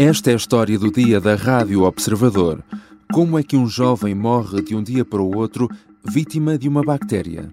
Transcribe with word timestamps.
Esta 0.00 0.30
é 0.30 0.34
a 0.34 0.36
história 0.36 0.78
do 0.78 0.92
dia 0.92 1.20
da 1.20 1.34
Rádio 1.34 1.82
Observador. 1.82 2.62
Como 3.12 3.36
é 3.36 3.42
que 3.42 3.56
um 3.56 3.66
jovem 3.66 4.14
morre 4.14 4.62
de 4.62 4.76
um 4.76 4.80
dia 4.80 5.04
para 5.04 5.20
o 5.20 5.36
outro 5.36 5.68
vítima 6.04 6.56
de 6.56 6.68
uma 6.68 6.84
bactéria? 6.84 7.52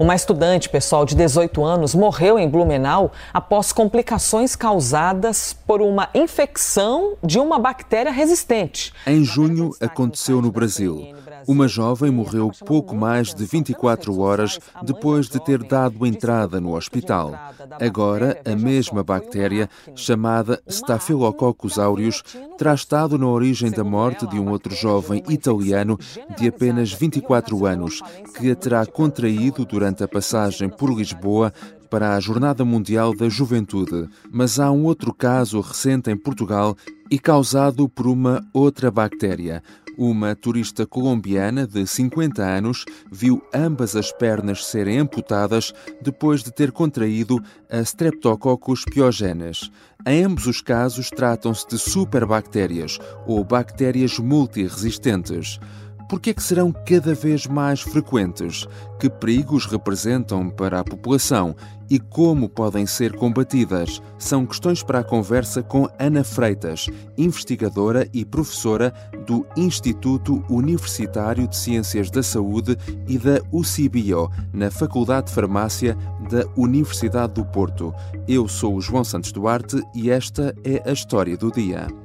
Uma 0.00 0.14
estudante, 0.14 0.70
pessoal, 0.70 1.04
de 1.04 1.14
18 1.14 1.62
anos, 1.62 1.94
morreu 1.94 2.38
em 2.38 2.48
Blumenau 2.48 3.12
após 3.30 3.72
complicações 3.72 4.56
causadas 4.56 5.52
por 5.52 5.82
uma 5.82 6.08
infecção 6.14 7.14
de 7.22 7.38
uma 7.38 7.58
bactéria 7.58 8.10
resistente. 8.10 8.90
Em 9.06 9.22
junho, 9.22 9.72
aconteceu 9.82 10.40
no 10.40 10.50
Brasil. 10.50 11.14
Uma 11.46 11.68
jovem 11.68 12.10
morreu 12.10 12.50
pouco 12.64 12.94
mais 12.94 13.34
de 13.34 13.44
24 13.44 14.18
horas 14.18 14.58
depois 14.82 15.28
de 15.28 15.42
ter 15.44 15.62
dado 15.62 16.06
entrada 16.06 16.60
no 16.60 16.74
hospital. 16.74 17.34
Agora, 17.80 18.40
a 18.44 18.56
mesma 18.56 19.02
bactéria, 19.02 19.68
chamada 19.94 20.62
Staphylococcus 20.66 21.78
aureus, 21.78 22.22
terá 22.56 22.74
estado 22.74 23.18
na 23.18 23.26
origem 23.26 23.70
da 23.70 23.84
morte 23.84 24.26
de 24.26 24.38
um 24.38 24.50
outro 24.50 24.74
jovem 24.74 25.22
italiano 25.28 25.98
de 26.38 26.48
apenas 26.48 26.92
24 26.92 27.66
anos, 27.66 28.00
que 28.38 28.50
a 28.50 28.56
terá 28.56 28.86
contraído 28.86 29.64
durante 29.64 30.02
a 30.02 30.08
passagem 30.08 30.68
por 30.68 30.90
Lisboa 30.90 31.52
para 31.90 32.16
a 32.16 32.20
Jornada 32.20 32.64
Mundial 32.64 33.14
da 33.14 33.28
Juventude. 33.28 34.08
Mas 34.32 34.58
há 34.58 34.70
um 34.70 34.84
outro 34.84 35.14
caso 35.14 35.60
recente 35.60 36.10
em 36.10 36.16
Portugal 36.16 36.76
e 37.10 37.18
causado 37.18 37.88
por 37.88 38.06
uma 38.06 38.44
outra 38.52 38.90
bactéria. 38.90 39.62
Uma 39.96 40.34
turista 40.34 40.84
colombiana 40.84 41.66
de 41.66 41.86
50 41.86 42.42
anos 42.42 42.84
viu 43.12 43.40
ambas 43.54 43.94
as 43.94 44.10
pernas 44.10 44.66
serem 44.66 44.98
amputadas 44.98 45.72
depois 46.02 46.42
de 46.42 46.52
ter 46.52 46.72
contraído 46.72 47.40
a 47.70 47.80
Streptococcus 47.80 48.84
pyogenes. 48.84 49.70
Em 50.04 50.24
ambos 50.24 50.46
os 50.46 50.60
casos, 50.60 51.10
tratam-se 51.10 51.66
de 51.68 51.78
superbactérias 51.78 52.98
ou 53.26 53.44
bactérias 53.44 54.18
multiresistentes. 54.18 55.60
Por 56.08 56.20
que 56.20 56.30
é 56.30 56.34
que 56.34 56.42
serão 56.42 56.70
cada 56.70 57.14
vez 57.14 57.46
mais 57.46 57.80
frequentes? 57.80 58.66
Que 59.00 59.08
perigos 59.08 59.66
representam 59.66 60.50
para 60.50 60.80
a 60.80 60.84
população 60.84 61.56
e 61.88 61.98
como 61.98 62.48
podem 62.48 62.86
ser 62.86 63.16
combatidas? 63.16 64.02
São 64.18 64.44
questões 64.44 64.82
para 64.82 65.00
a 65.00 65.04
conversa 65.04 65.62
com 65.62 65.88
Ana 65.98 66.22
Freitas, 66.22 66.88
investigadora 67.16 68.08
e 68.12 68.24
professora 68.24 68.92
do 69.26 69.46
Instituto 69.56 70.44
Universitário 70.48 71.48
de 71.48 71.56
Ciências 71.56 72.10
da 72.10 72.22
Saúde 72.22 72.76
e 73.08 73.18
da 73.18 73.40
UCIBio, 73.50 74.30
na 74.52 74.70
Faculdade 74.70 75.28
de 75.28 75.32
Farmácia 75.32 75.96
da 76.30 76.44
Universidade 76.56 77.34
do 77.34 77.44
Porto. 77.44 77.94
Eu 78.28 78.46
sou 78.46 78.76
o 78.76 78.80
João 78.80 79.04
Santos 79.04 79.32
Duarte 79.32 79.82
e 79.94 80.10
esta 80.10 80.54
é 80.64 80.82
a 80.88 80.92
história 80.92 81.36
do 81.36 81.50
dia. 81.50 82.03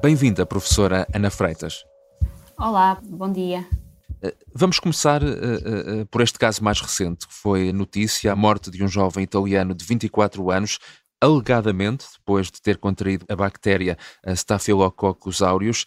Bem-vinda, 0.00 0.46
professora 0.46 1.08
Ana 1.12 1.28
Freitas. 1.28 1.84
Olá, 2.56 3.00
bom 3.02 3.32
dia. 3.32 3.66
Eh, 4.22 4.32
vamos 4.54 4.78
começar 4.78 5.24
uh, 5.24 5.26
uh, 5.26 6.06
por 6.06 6.20
este 6.20 6.38
caso 6.38 6.62
mais 6.62 6.80
recente, 6.80 7.26
que 7.26 7.34
foi 7.34 7.70
a 7.70 7.72
notícia, 7.72 8.30
a 8.30 8.36
morte 8.36 8.70
de 8.70 8.84
um 8.84 8.86
jovem 8.86 9.24
italiano 9.24 9.74
de 9.74 9.84
24 9.84 10.52
anos, 10.52 10.78
alegadamente 11.20 12.06
depois 12.16 12.46
de 12.48 12.62
ter 12.62 12.78
contraído 12.78 13.26
a 13.28 13.34
bactéria 13.34 13.98
a 14.24 14.32
Staphylococcus 14.32 15.42
aureus. 15.42 15.84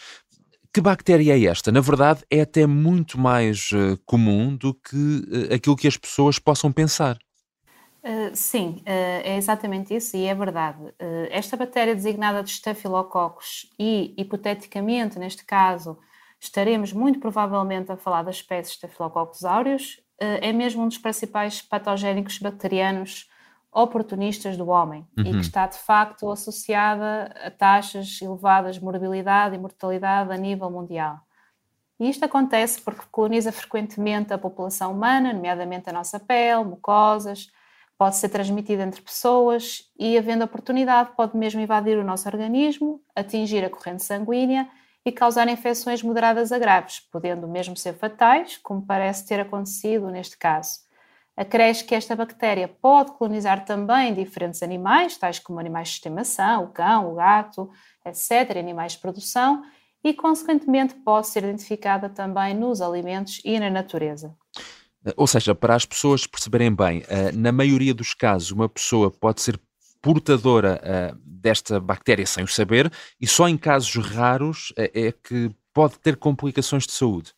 Que 0.73 0.81
bactéria 0.81 1.37
é 1.37 1.45
esta? 1.45 1.71
Na 1.71 1.79
verdade, 1.79 2.21
é 2.29 2.41
até 2.41 2.67
muito 2.67 3.17
mais 3.17 3.69
uh, 3.71 3.97
comum 4.05 4.53
do 4.57 4.73
que 4.73 5.23
aquilo 5.55 5.77
que 5.77 5.87
as 5.87 5.95
pessoas 5.95 6.37
possam 6.37 6.69
pensar. 6.69 7.17
Uh, 8.03 8.35
sim, 8.35 8.77
uh, 8.79 9.21
é 9.23 9.37
exatamente 9.37 9.95
isso 9.95 10.17
e 10.17 10.25
é 10.25 10.33
verdade. 10.33 10.83
Uh, 10.83 11.27
esta 11.29 11.55
bactéria 11.55 11.93
designada 11.93 12.41
de 12.41 12.49
Staphylococcus 12.49 13.71
e, 13.77 14.15
hipoteticamente, 14.17 15.19
neste 15.19 15.45
caso, 15.45 15.99
estaremos 16.39 16.91
muito 16.91 17.19
provavelmente 17.19 17.91
a 17.91 17.97
falar 17.97 18.23
da 18.23 18.31
espécie 18.31 18.71
Staphylococcus 18.71 19.45
aureus, 19.45 20.01
é 20.19 20.53
mesmo 20.53 20.83
um 20.83 20.87
dos 20.87 20.99
principais 20.99 21.63
patogénicos 21.63 22.37
bacterianos 22.37 23.27
oportunistas 23.71 24.55
do 24.55 24.67
homem 24.69 25.07
uhum. 25.17 25.25
e 25.25 25.31
que 25.31 25.39
está, 25.39 25.65
de 25.65 25.79
facto, 25.79 26.29
associada 26.29 27.33
a 27.43 27.49
taxas 27.49 28.21
elevadas 28.21 28.75
de 28.75 28.83
morbilidade 28.83 29.55
e 29.55 29.57
mortalidade 29.57 30.31
a 30.31 30.37
nível 30.37 30.69
mundial. 30.69 31.19
E 31.99 32.09
isto 32.09 32.23
acontece 32.25 32.81
porque 32.81 33.03
coloniza 33.11 33.51
frequentemente 33.51 34.31
a 34.31 34.37
população 34.37 34.91
humana, 34.91 35.33
nomeadamente 35.33 35.89
a 35.89 35.93
nossa 35.93 36.19
pele, 36.19 36.65
mucosas, 36.65 37.47
pode 38.01 38.15
ser 38.15 38.29
transmitida 38.29 38.81
entre 38.81 38.99
pessoas 38.99 39.83
e, 39.95 40.17
havendo 40.17 40.43
oportunidade, 40.43 41.11
pode 41.15 41.37
mesmo 41.37 41.61
invadir 41.61 41.99
o 41.99 42.03
nosso 42.03 42.27
organismo, 42.27 42.99
atingir 43.15 43.63
a 43.63 43.69
corrente 43.69 44.01
sanguínea 44.01 44.67
e 45.05 45.11
causar 45.11 45.47
infecções 45.47 46.01
moderadas 46.01 46.51
a 46.51 46.57
graves, 46.57 46.99
podendo 47.11 47.47
mesmo 47.47 47.77
ser 47.77 47.93
fatais, 47.93 48.57
como 48.57 48.81
parece 48.81 49.27
ter 49.27 49.39
acontecido 49.39 50.09
neste 50.09 50.35
caso. 50.35 50.79
Acresce 51.37 51.83
que 51.83 51.93
esta 51.93 52.15
bactéria 52.15 52.67
pode 52.67 53.11
colonizar 53.11 53.65
também 53.65 54.15
diferentes 54.15 54.63
animais, 54.63 55.15
tais 55.15 55.37
como 55.37 55.59
animais 55.59 55.89
de 55.89 55.93
estimação, 55.93 56.63
o 56.63 56.69
cão, 56.69 57.11
o 57.11 57.13
gato, 57.13 57.69
etc., 58.03 58.57
animais 58.57 58.93
de 58.93 58.97
produção, 58.97 59.61
e, 60.03 60.11
consequentemente, 60.11 60.95
pode 60.95 61.27
ser 61.27 61.43
identificada 61.43 62.09
também 62.09 62.55
nos 62.55 62.81
alimentos 62.81 63.39
e 63.45 63.59
na 63.59 63.69
natureza. 63.69 64.35
Ou 65.15 65.25
seja, 65.25 65.55
para 65.55 65.75
as 65.75 65.85
pessoas 65.85 66.27
perceberem 66.27 66.73
bem, 66.73 67.03
eh, 67.07 67.31
na 67.31 67.51
maioria 67.51 67.93
dos 67.93 68.13
casos, 68.13 68.51
uma 68.51 68.69
pessoa 68.69 69.09
pode 69.09 69.41
ser 69.41 69.59
portadora 70.01 70.79
eh, 70.83 71.13
desta 71.25 71.79
bactéria 71.79 72.25
sem 72.25 72.43
o 72.43 72.47
saber 72.47 72.91
e 73.19 73.27
só 73.27 73.47
em 73.47 73.57
casos 73.57 73.95
raros 73.95 74.71
eh, 74.77 75.07
é 75.07 75.11
que 75.11 75.49
pode 75.73 75.97
ter 75.99 76.17
complicações 76.17 76.85
de 76.85 76.91
saúde. 76.91 77.33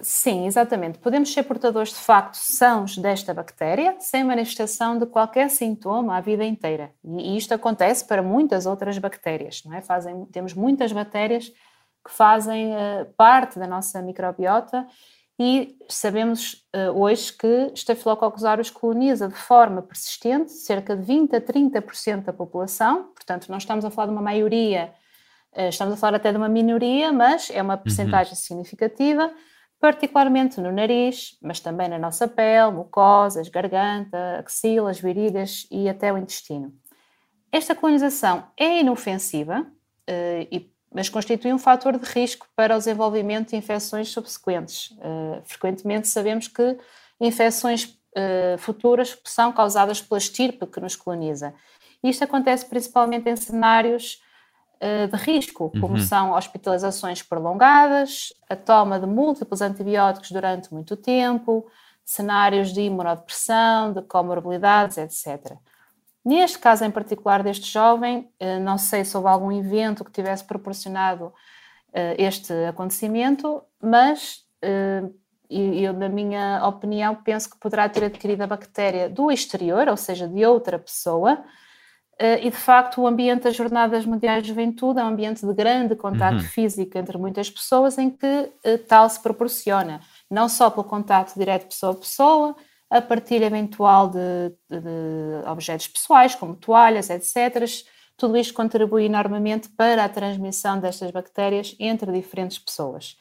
Sim, 0.00 0.46
exatamente. 0.46 0.98
Podemos 0.98 1.30
ser 1.30 1.42
portadores 1.42 1.90
de 1.90 1.98
facto 1.98 2.34
sãos 2.34 2.96
desta 2.96 3.34
bactéria 3.34 3.94
sem 4.00 4.24
manifestação 4.24 4.98
de 4.98 5.04
qualquer 5.04 5.50
sintoma 5.50 6.16
a 6.16 6.20
vida 6.22 6.42
inteira. 6.44 6.92
E 7.04 7.36
isto 7.36 7.52
acontece 7.52 8.06
para 8.06 8.22
muitas 8.22 8.64
outras 8.64 8.96
bactérias, 8.96 9.62
não 9.66 9.74
é? 9.74 9.82
Fazem, 9.82 10.24
temos 10.32 10.54
muitas 10.54 10.92
bactérias 10.92 11.50
que 12.02 12.10
fazem 12.10 12.70
parte 13.18 13.58
da 13.58 13.66
nossa 13.66 14.00
microbiota 14.00 14.86
e 15.42 15.74
sabemos 15.88 16.66
uh, 16.76 16.90
hoje 17.00 17.32
que 17.32 17.72
Staphylococcus 17.74 18.44
aureus 18.44 18.68
coloniza 18.68 19.26
de 19.26 19.34
forma 19.34 19.80
persistente 19.80 20.52
cerca 20.52 20.94
de 20.94 21.02
20 21.02 21.34
a 21.34 21.40
30% 21.40 22.24
da 22.24 22.32
população, 22.34 23.04
portanto 23.14 23.48
não 23.48 23.56
estamos 23.56 23.82
a 23.86 23.90
falar 23.90 24.08
de 24.08 24.12
uma 24.12 24.20
maioria, 24.20 24.92
uh, 25.56 25.70
estamos 25.70 25.94
a 25.94 25.96
falar 25.96 26.18
até 26.18 26.30
de 26.30 26.36
uma 26.36 26.48
minoria, 26.48 27.10
mas 27.10 27.48
é 27.50 27.62
uma 27.62 27.78
percentagem 27.78 28.34
uhum. 28.34 28.38
significativa, 28.38 29.32
particularmente 29.80 30.60
no 30.60 30.70
nariz, 30.70 31.38
mas 31.40 31.58
também 31.58 31.88
na 31.88 31.98
nossa 31.98 32.28
pele, 32.28 32.72
mucosas, 32.72 33.48
garganta, 33.48 34.44
axilas, 34.44 35.00
virilhas 35.00 35.66
e 35.70 35.88
até 35.88 36.12
o 36.12 36.18
intestino. 36.18 36.70
Esta 37.50 37.74
colonização 37.74 38.44
é 38.58 38.80
inofensiva 38.80 39.62
uh, 39.62 40.48
e 40.52 40.70
mas 40.92 41.08
constitui 41.08 41.52
um 41.52 41.58
fator 41.58 41.96
de 41.96 42.04
risco 42.04 42.46
para 42.56 42.74
o 42.74 42.78
desenvolvimento 42.78 43.50
de 43.50 43.56
infecções 43.56 44.08
subsequentes. 44.08 44.90
Uh, 44.92 45.40
frequentemente 45.44 46.08
sabemos 46.08 46.48
que 46.48 46.76
infecções 47.20 47.84
uh, 47.84 48.58
futuras 48.58 49.16
são 49.24 49.52
causadas 49.52 50.02
pela 50.02 50.18
estirpe 50.18 50.66
que 50.66 50.80
nos 50.80 50.96
coloniza. 50.96 51.54
Isto 52.02 52.24
acontece 52.24 52.66
principalmente 52.66 53.28
em 53.28 53.36
cenários 53.36 54.20
uh, 54.82 55.06
de 55.08 55.16
risco, 55.16 55.70
como 55.80 55.94
uhum. 55.94 56.00
são 56.00 56.32
hospitalizações 56.32 57.22
prolongadas, 57.22 58.32
a 58.48 58.56
toma 58.56 58.98
de 58.98 59.06
múltiplos 59.06 59.60
antibióticos 59.60 60.32
durante 60.32 60.72
muito 60.72 60.96
tempo, 60.96 61.70
cenários 62.04 62.72
de 62.72 62.80
imunodepressão, 62.80 63.92
de 63.92 64.02
comorbilidades, 64.02 64.98
etc. 64.98 65.56
Neste 66.24 66.58
caso 66.58 66.84
em 66.84 66.90
particular 66.90 67.42
deste 67.42 67.70
jovem, 67.70 68.30
eh, 68.38 68.58
não 68.58 68.76
sei 68.76 69.04
se 69.04 69.16
houve 69.16 69.28
algum 69.28 69.50
evento 69.50 70.04
que 70.04 70.12
tivesse 70.12 70.44
proporcionado 70.44 71.32
eh, 71.92 72.16
este 72.18 72.52
acontecimento, 72.68 73.62
mas 73.82 74.44
eh, 74.60 75.02
eu, 75.48 75.92
na 75.94 76.08
minha 76.08 76.64
opinião, 76.66 77.14
penso 77.14 77.50
que 77.50 77.58
poderá 77.58 77.88
ter 77.88 78.04
adquirido 78.04 78.42
a 78.42 78.46
bactéria 78.46 79.08
do 79.08 79.32
exterior, 79.32 79.88
ou 79.88 79.96
seja, 79.96 80.28
de 80.28 80.44
outra 80.44 80.78
pessoa, 80.78 81.42
e 82.42 82.50
de 82.50 82.56
facto 82.56 83.00
o 83.00 83.06
ambiente 83.06 83.44
das 83.44 83.56
Jornadas 83.56 84.04
Mundiais 84.04 84.42
de 84.42 84.50
Juventude 84.50 85.00
é 85.00 85.02
um 85.02 85.08
ambiente 85.08 85.44
de 85.44 85.54
grande 85.54 85.96
contato 85.96 86.34
uhum. 86.34 86.40
físico 86.40 86.98
entre 86.98 87.16
muitas 87.16 87.50
pessoas 87.50 87.96
em 87.96 88.10
que 88.10 88.52
tal 88.86 89.08
se 89.08 89.18
proporciona, 89.20 90.00
não 90.30 90.46
só 90.46 90.68
pelo 90.68 90.84
contato 90.84 91.34
direto 91.34 91.66
pessoa 91.66 91.92
a 91.92 91.96
pessoa, 91.96 92.56
a 92.90 93.00
partilha 93.00 93.46
eventual 93.46 94.08
de, 94.08 94.50
de, 94.68 94.80
de 94.80 95.48
objetos 95.48 95.86
pessoais, 95.86 96.34
como 96.34 96.56
toalhas, 96.56 97.08
etc. 97.08 97.64
Tudo 98.16 98.36
isto 98.36 98.52
contribui 98.52 99.04
enormemente 99.04 99.68
para 99.68 100.04
a 100.04 100.08
transmissão 100.08 100.80
destas 100.80 101.10
bactérias 101.10 101.76
entre 101.78 102.10
diferentes 102.10 102.58
pessoas. 102.58 103.16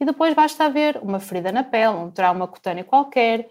E 0.00 0.04
depois 0.04 0.32
basta 0.34 0.64
haver 0.64 0.98
uma 1.02 1.18
ferida 1.18 1.50
na 1.50 1.64
pele, 1.64 1.96
um 1.96 2.10
trauma 2.10 2.46
cutâneo 2.46 2.84
qualquer, 2.84 3.50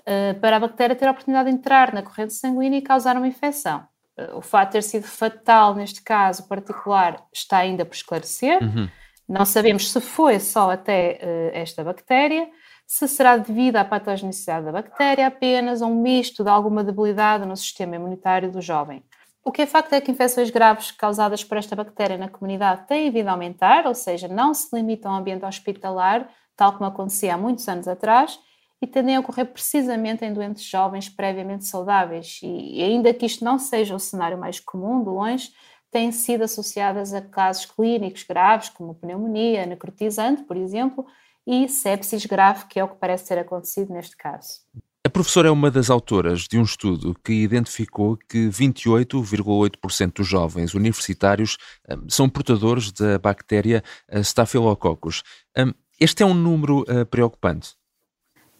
uh, 0.00 0.40
para 0.40 0.56
a 0.56 0.60
bactéria 0.60 0.96
ter 0.96 1.06
a 1.06 1.10
oportunidade 1.10 1.50
de 1.50 1.56
entrar 1.56 1.92
na 1.92 2.02
corrente 2.02 2.32
sanguínea 2.32 2.78
e 2.78 2.82
causar 2.82 3.16
uma 3.16 3.28
infecção. 3.28 3.86
Uh, 4.18 4.38
o 4.38 4.40
fato 4.40 4.68
de 4.68 4.72
ter 4.72 4.82
sido 4.82 5.06
fatal 5.06 5.74
neste 5.74 6.02
caso 6.02 6.48
particular 6.48 7.22
está 7.32 7.58
ainda 7.58 7.84
por 7.84 7.94
esclarecer. 7.94 8.62
Uhum. 8.62 8.88
Não 9.28 9.44
sabemos 9.44 9.90
se 9.90 10.00
foi 10.00 10.40
só 10.40 10.70
até 10.70 11.20
uh, 11.22 11.56
esta 11.56 11.84
bactéria, 11.84 12.48
se 12.92 13.08
será 13.08 13.38
devido 13.38 13.76
à 13.76 13.86
patogenicidade 13.86 14.66
da 14.66 14.72
bactéria 14.72 15.26
apenas 15.26 15.80
ou 15.80 15.88
um 15.88 16.02
misto 16.02 16.44
de 16.44 16.50
alguma 16.50 16.84
debilidade 16.84 17.46
no 17.46 17.56
sistema 17.56 17.96
imunitário 17.96 18.52
do 18.52 18.60
jovem. 18.60 19.02
O 19.42 19.50
que 19.50 19.62
é 19.62 19.66
facto 19.66 19.94
é 19.94 20.00
que 20.02 20.10
infecções 20.10 20.50
graves 20.50 20.90
causadas 20.90 21.42
por 21.42 21.56
esta 21.56 21.74
bactéria 21.74 22.18
na 22.18 22.28
comunidade 22.28 22.86
têm 22.86 23.10
vindo 23.10 23.28
a 23.28 23.32
aumentar, 23.32 23.86
ou 23.86 23.94
seja, 23.94 24.28
não 24.28 24.52
se 24.52 24.76
limitam 24.76 25.10
ao 25.10 25.20
ambiente 25.20 25.42
hospitalar, 25.42 26.28
tal 26.54 26.74
como 26.74 26.84
acontecia 26.84 27.32
há 27.32 27.38
muitos 27.38 27.66
anos 27.66 27.88
atrás, 27.88 28.38
e 28.82 28.86
tendem 28.86 29.16
a 29.16 29.20
ocorrer 29.20 29.46
precisamente 29.46 30.22
em 30.22 30.34
doentes 30.34 30.62
jovens 30.62 31.08
previamente 31.08 31.64
saudáveis. 31.64 32.40
E 32.42 32.82
ainda 32.82 33.14
que 33.14 33.24
isto 33.24 33.42
não 33.42 33.58
seja 33.58 33.94
o 33.94 33.98
cenário 33.98 34.36
mais 34.36 34.60
comum, 34.60 35.02
de 35.02 35.08
longe, 35.08 35.50
têm 35.90 36.12
sido 36.12 36.42
associadas 36.42 37.14
a 37.14 37.22
casos 37.22 37.64
clínicos 37.64 38.22
graves, 38.22 38.68
como 38.68 38.94
pneumonia 38.94 39.64
necrotizante, 39.64 40.42
por 40.42 40.58
exemplo, 40.58 41.06
e 41.46 41.68
sepsis 41.68 42.26
grave, 42.26 42.66
que 42.66 42.78
é 42.78 42.84
o 42.84 42.88
que 42.88 42.96
parece 42.96 43.28
ter 43.28 43.38
acontecido 43.38 43.92
neste 43.92 44.16
caso. 44.16 44.60
A 45.04 45.10
professora 45.10 45.48
é 45.48 45.50
uma 45.50 45.68
das 45.68 45.90
autoras 45.90 46.42
de 46.42 46.56
um 46.56 46.62
estudo 46.62 47.16
que 47.24 47.32
identificou 47.32 48.16
que 48.16 48.48
28,8% 48.48 50.12
dos 50.14 50.28
jovens 50.28 50.74
universitários 50.74 51.56
um, 51.90 52.08
são 52.08 52.28
portadores 52.28 52.92
da 52.92 53.18
bactéria 53.18 53.82
Staphylococcus. 54.22 55.24
Um, 55.58 55.72
este 55.98 56.22
é 56.22 56.26
um 56.26 56.34
número 56.34 56.82
uh, 56.82 57.04
preocupante? 57.06 57.74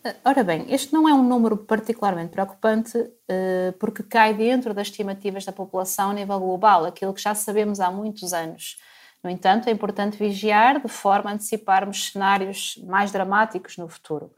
Uh, 0.04 0.14
ora 0.24 0.42
bem, 0.42 0.66
este 0.68 0.92
não 0.92 1.08
é 1.08 1.14
um 1.14 1.22
número 1.22 1.56
particularmente 1.56 2.30
preocupante 2.30 2.98
uh, 2.98 3.72
porque 3.78 4.02
cai 4.02 4.34
dentro 4.34 4.74
das 4.74 4.88
estimativas 4.88 5.44
da 5.44 5.52
população 5.52 6.10
a 6.10 6.14
nível 6.14 6.40
global, 6.40 6.84
aquilo 6.84 7.14
que 7.14 7.22
já 7.22 7.36
sabemos 7.36 7.78
há 7.78 7.88
muitos 7.88 8.32
anos. 8.32 8.78
No 9.22 9.30
entanto, 9.30 9.68
é 9.68 9.72
importante 9.72 10.16
vigiar 10.16 10.80
de 10.80 10.88
forma 10.88 11.30
a 11.30 11.34
anteciparmos 11.34 12.10
cenários 12.10 12.76
mais 12.84 13.12
dramáticos 13.12 13.76
no 13.76 13.88
futuro. 13.88 14.32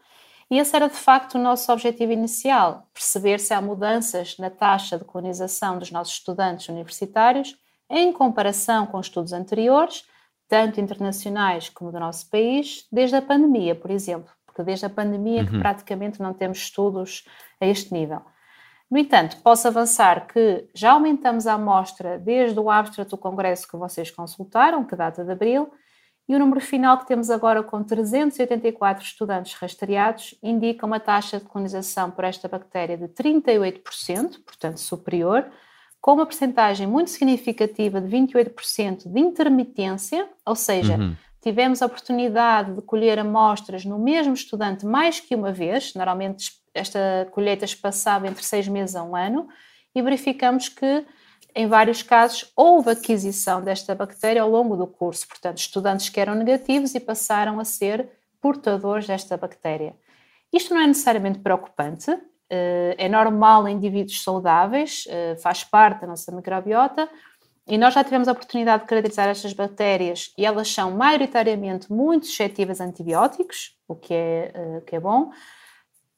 E 0.50 0.58
esse 0.58 0.76
era 0.76 0.88
de 0.88 0.96
facto 0.96 1.36
o 1.36 1.38
nosso 1.38 1.72
objetivo 1.72 2.12
inicial: 2.12 2.86
perceber 2.92 3.40
se 3.40 3.54
há 3.54 3.62
mudanças 3.62 4.36
na 4.38 4.50
taxa 4.50 4.98
de 4.98 5.04
colonização 5.04 5.78
dos 5.78 5.90
nossos 5.90 6.14
estudantes 6.14 6.69
universitários 6.69 7.56
em 7.88 8.12
comparação 8.12 8.86
com 8.86 9.00
estudos 9.00 9.32
anteriores, 9.32 10.04
tanto 10.48 10.81
internacionais 10.81 11.69
como 11.69 11.90
do 11.90 11.98
nosso 11.98 12.28
país, 12.28 12.86
desde 12.92 13.16
a 13.16 13.22
pandemia, 13.22 13.75
por 13.75 13.90
exemplo, 13.90 14.31
porque 14.46 14.62
desde 14.62 14.86
a 14.86 14.90
pandemia 14.90 15.42
uhum. 15.42 15.46
que 15.46 15.58
praticamente 15.58 16.20
não 16.20 16.34
temos 16.34 16.58
estudos 16.58 17.25
a 17.60 17.66
este 17.66 17.92
nível. 17.92 18.22
No 18.90 18.98
entanto, 18.98 19.38
posso 19.42 19.66
avançar 19.66 20.26
que 20.26 20.69
já 20.75 20.92
aumentamos 20.92 21.46
a 21.46 21.54
amostra 21.54 22.19
desde 22.19 22.58
o 22.58 22.70
abstract 22.70 23.10
do 23.10 23.19
congresso 23.19 23.66
que 23.69 23.76
vocês 23.76 24.10
consultaram, 24.10 24.84
que 24.84 24.94
data 24.94 25.25
de 25.25 25.32
abril, 25.32 25.72
e 26.28 26.34
o 26.34 26.38
número 26.38 26.60
final 26.60 26.98
que 26.98 27.06
temos 27.06 27.31
agora 27.31 27.62
com 27.62 27.82
384 27.82 29.04
estudantes 29.04 29.54
rastreados 29.54 30.34
indica 30.42 30.86
uma 30.86 30.98
taxa 30.98 31.38
de 31.38 31.44
colonização 31.44 32.10
por 32.10 32.25
esta 32.25 32.48
bactéria 32.48 32.96
de 32.96 33.08
38%, 33.08 34.42
portanto 34.44 34.78
superior, 34.78 35.46
com 36.00 36.14
uma 36.14 36.26
percentagem 36.26 36.86
muito 36.86 37.10
significativa 37.10 38.00
de 38.00 38.08
28% 38.08 39.08
de 39.10 39.20
intermitência, 39.20 40.28
ou 40.44 40.54
seja, 40.54 40.96
uhum. 40.96 41.14
tivemos 41.42 41.82
a 41.82 41.86
oportunidade 41.86 42.75
de 42.75 42.82
colher 42.82 43.19
amostras 43.19 43.84
no 43.84 43.98
mesmo 43.98 44.32
estudante 44.32 44.86
mais 44.86 45.20
que 45.20 45.34
uma 45.34 45.52
vez, 45.52 45.94
normalmente 45.94 46.52
esta 46.74 47.28
colheita 47.30 47.64
espaçava 47.64 48.26
entre 48.26 48.44
seis 48.44 48.68
meses 48.68 48.96
a 48.96 49.02
um 49.02 49.14
ano, 49.16 49.48
e 49.94 50.02
verificamos 50.02 50.68
que 50.68 51.06
em 51.54 51.68
vários 51.68 52.02
casos, 52.02 52.50
houve 52.56 52.90
aquisição 52.90 53.62
desta 53.62 53.94
bactéria 53.94 54.42
ao 54.42 54.50
longo 54.50 54.76
do 54.76 54.88
curso, 54.88 55.28
portanto, 55.28 55.58
estudantes 55.58 56.08
que 56.08 56.18
eram 56.18 56.34
negativos 56.34 56.94
e 56.96 57.00
passaram 57.00 57.60
a 57.60 57.64
ser 57.64 58.08
portadores 58.40 59.06
desta 59.06 59.36
bactéria. 59.36 59.94
Isto 60.52 60.74
não 60.74 60.80
é 60.80 60.86
necessariamente 60.86 61.38
preocupante, 61.38 62.10
eh, 62.50 62.96
é 62.98 63.08
normal 63.08 63.68
em 63.68 63.76
indivíduos 63.76 64.22
saudáveis, 64.22 65.04
eh, 65.08 65.36
faz 65.36 65.62
parte 65.62 66.00
da 66.00 66.08
nossa 66.08 66.32
microbiota, 66.32 67.08
e 67.68 67.78
nós 67.78 67.94
já 67.94 68.02
tivemos 68.02 68.26
a 68.26 68.32
oportunidade 68.32 68.82
de 68.82 68.88
caracterizar 68.88 69.28
estas 69.28 69.52
bactérias 69.54 70.34
e 70.36 70.44
elas 70.44 70.68
são 70.68 70.90
maioritariamente 70.90 71.90
muito 71.90 72.26
suscetíveis 72.26 72.78
a 72.80 72.84
antibióticos, 72.84 73.78
o 73.88 73.94
que 73.94 74.12
é, 74.12 74.52
eh, 74.54 74.82
que 74.84 74.96
é 74.96 75.00
bom, 75.00 75.30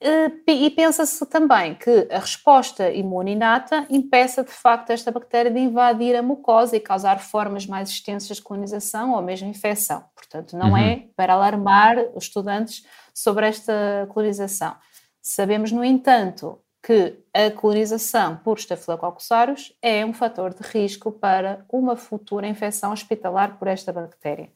e 0.00 0.70
pensa-se 0.70 1.24
também 1.26 1.74
que 1.74 2.06
a 2.10 2.18
resposta 2.18 2.90
imune 2.90 3.32
inata 3.32 3.86
impeça 3.88 4.44
de 4.44 4.50
facto 4.50 4.90
esta 4.90 5.10
bactéria 5.10 5.50
de 5.50 5.58
invadir 5.58 6.14
a 6.14 6.22
mucosa 6.22 6.76
e 6.76 6.80
causar 6.80 7.18
formas 7.18 7.66
mais 7.66 7.88
extensas 7.88 8.36
de 8.36 8.42
colonização 8.42 9.14
ou 9.14 9.22
mesmo 9.22 9.48
infecção. 9.48 10.04
Portanto, 10.14 10.56
não 10.56 10.70
uhum. 10.70 10.76
é 10.76 11.08
para 11.16 11.32
alarmar 11.32 11.96
os 12.14 12.24
estudantes 12.24 12.84
sobre 13.14 13.46
esta 13.46 14.06
colonização. 14.10 14.76
Sabemos, 15.22 15.72
no 15.72 15.82
entanto, 15.82 16.60
que 16.86 17.18
a 17.34 17.50
colonização 17.50 18.36
por 18.36 18.58
Staphylococcus 18.58 19.32
aureus 19.32 19.72
é 19.82 20.04
um 20.04 20.12
fator 20.12 20.54
de 20.54 20.62
risco 20.62 21.10
para 21.10 21.64
uma 21.68 21.96
futura 21.96 22.46
infecção 22.46 22.92
hospitalar 22.92 23.58
por 23.58 23.66
esta 23.66 23.92
bactéria. 23.92 24.52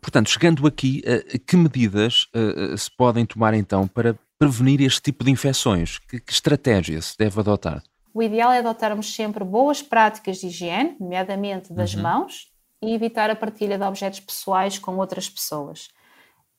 Portanto, 0.00 0.30
chegando 0.30 0.66
aqui, 0.66 1.02
eh, 1.04 1.38
que 1.38 1.56
medidas 1.56 2.26
eh, 2.34 2.76
se 2.76 2.90
podem 2.90 3.26
tomar 3.26 3.54
então 3.54 3.86
para 3.86 4.18
prevenir 4.38 4.80
este 4.80 5.02
tipo 5.02 5.24
de 5.24 5.30
infecções? 5.30 5.98
Que, 5.98 6.20
que 6.20 6.32
estratégia 6.32 7.00
se 7.02 7.16
deve 7.18 7.38
adotar? 7.40 7.82
O 8.12 8.22
ideal 8.22 8.52
é 8.52 8.58
adotarmos 8.58 9.12
sempre 9.12 9.44
boas 9.44 9.82
práticas 9.82 10.38
de 10.38 10.46
higiene, 10.46 10.96
nomeadamente 11.00 11.72
das 11.72 11.94
uhum. 11.94 12.02
mãos, 12.02 12.48
e 12.80 12.94
evitar 12.94 13.28
a 13.28 13.36
partilha 13.36 13.76
de 13.76 13.84
objetos 13.84 14.20
pessoais 14.20 14.78
com 14.78 14.96
outras 14.96 15.28
pessoas. 15.28 15.88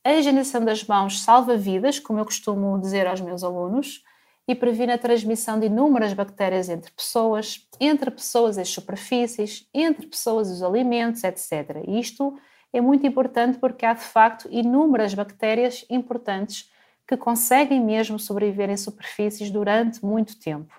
A 0.04 0.12
higienização 0.12 0.64
das 0.64 0.84
mãos 0.84 1.20
salva 1.20 1.56
vidas, 1.56 1.98
como 1.98 2.18
eu 2.18 2.24
costumo 2.24 2.78
dizer 2.80 3.06
aos 3.06 3.20
meus 3.20 3.42
alunos, 3.42 4.02
e 4.46 4.54
previne 4.54 4.92
a 4.92 4.98
transmissão 4.98 5.58
de 5.58 5.66
inúmeras 5.66 6.12
bactérias 6.12 6.68
entre 6.68 6.92
pessoas, 6.92 7.66
entre 7.80 8.10
pessoas 8.10 8.56
e 8.56 8.60
as 8.60 8.68
superfícies, 8.68 9.66
entre 9.74 10.06
pessoas 10.06 10.48
e 10.48 10.52
os 10.52 10.62
alimentos, 10.62 11.24
etc. 11.24 11.82
Isto 11.88 12.38
é 12.76 12.80
muito 12.80 13.06
importante 13.06 13.58
porque 13.58 13.86
há 13.86 13.94
de 13.94 14.04
facto 14.04 14.48
inúmeras 14.50 15.14
bactérias 15.14 15.84
importantes 15.88 16.70
que 17.06 17.16
conseguem 17.16 17.80
mesmo 17.80 18.18
sobreviver 18.18 18.68
em 18.68 18.76
superfícies 18.76 19.50
durante 19.50 20.04
muito 20.04 20.38
tempo. 20.38 20.74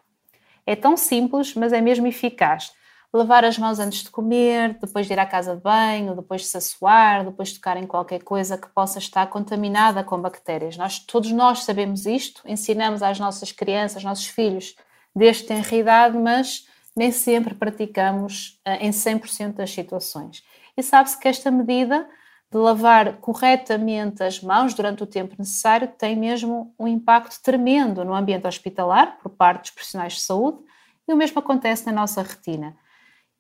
É 0.66 0.76
tão 0.76 0.96
simples, 0.98 1.56
mas 1.56 1.74
é 1.74 1.82
mesmo 1.82 2.06
eficaz. 2.06 2.72
Lavar 3.12 3.46
as 3.46 3.58
mãos 3.58 3.80
antes 3.80 4.04
de 4.04 4.12
comer, 4.12 4.78
depois 4.80 5.08
de 5.08 5.14
ir 5.14 5.20
à 5.20 5.26
casa 5.26 5.56
de 5.56 5.62
banho, 5.62 6.14
depois 6.14 6.42
de 6.42 6.48
se 6.48 6.58
assoar, 6.58 7.24
depois 7.24 7.50
de 7.50 7.56
tocar 7.56 7.78
em 7.78 7.88
qualquer 7.88 8.22
coisa 8.22 8.58
que 8.58 8.68
possa 8.68 9.00
estar 9.00 9.26
contaminada 9.28 10.04
com 10.04 10.22
bactérias. 10.22 10.76
Nós, 10.76 11.00
todos 11.00 11.32
nós 11.32 11.64
sabemos 11.64 12.06
isto, 12.06 12.42
ensinamos 12.46 13.02
às 13.02 13.18
nossas 13.18 13.52
crianças, 13.52 13.98
aos 13.98 14.04
nossos 14.04 14.28
filhos, 14.28 14.76
desde 15.16 15.46
tenra 15.46 15.76
idade, 15.76 16.18
mas 16.18 16.68
nem 16.96 17.12
sempre 17.12 17.56
praticamos 17.56 18.60
uh, 18.68 18.84
em 18.84 18.92
100% 18.92 19.54
das 19.54 19.72
situações. 19.72 20.44
E 20.78 20.84
sabe-se 20.84 21.20
que 21.20 21.28
esta 21.28 21.50
medida 21.50 22.08
de 22.52 22.58
lavar 22.58 23.18
corretamente 23.18 24.24
as 24.24 24.42
mãos 24.42 24.74
durante 24.74 25.04
o 25.04 25.08
tempo 25.08 25.36
necessário 25.38 25.88
tem 25.98 26.16
mesmo 26.16 26.74
um 26.80 26.88
impacto 26.88 27.42
tremendo 27.42 28.06
no 28.06 28.14
ambiente 28.14 28.48
hospitalar 28.48 29.18
por 29.18 29.30
parte 29.30 29.64
dos 29.64 29.72
profissionais 29.72 30.14
de 30.14 30.22
saúde 30.22 30.60
e 31.08 31.14
o 31.14 31.18
mesmo 31.18 31.40
acontece 31.40 31.86
na 31.88 31.92
nossa 31.92 32.22
retina. 32.22 32.78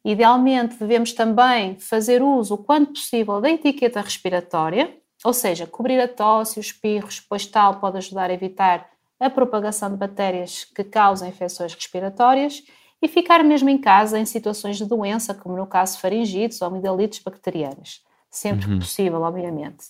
Idealmente, 0.04 0.78
devemos 0.78 1.14
também 1.14 1.78
fazer 1.80 2.22
uso, 2.22 2.56
o 2.56 2.58
quanto 2.58 2.94
possível, 2.94 3.40
da 3.40 3.50
etiqueta 3.50 4.02
respiratória, 4.02 4.98
ou 5.24 5.34
seja, 5.34 5.68
cobrir 5.68 6.00
a 6.00 6.08
tosse 6.08 6.60
e 6.60 6.62
os 6.62 6.68
espirros, 6.68 7.20
pois 7.20 7.46
tal 7.46 7.80
pode 7.80 7.98
ajudar 7.98 8.30
a 8.30 8.34
evitar 8.34 8.90
a 9.20 9.30
propagação 9.30 9.90
de 9.90 9.98
bactérias 9.98 10.64
que 10.64 10.84
causam 10.84 11.28
infecções 11.28 11.74
respiratórias 11.74 12.64
e 13.02 13.08
ficar 13.08 13.44
mesmo 13.44 13.70
em 13.70 13.78
casa 13.78 14.20
em 14.20 14.26
situações 14.26 14.78
de 14.78 14.86
doença, 14.86 15.34
como 15.34 15.56
no 15.56 15.68
caso 15.68 15.96
de 15.96 16.02
faringites 16.02 16.62
ou 16.62 16.68
amigdalites 16.68 17.20
bacterianas 17.24 18.08
sempre 18.30 18.68
uhum. 18.68 18.74
que 18.74 18.86
possível, 18.86 19.22
obviamente. 19.22 19.86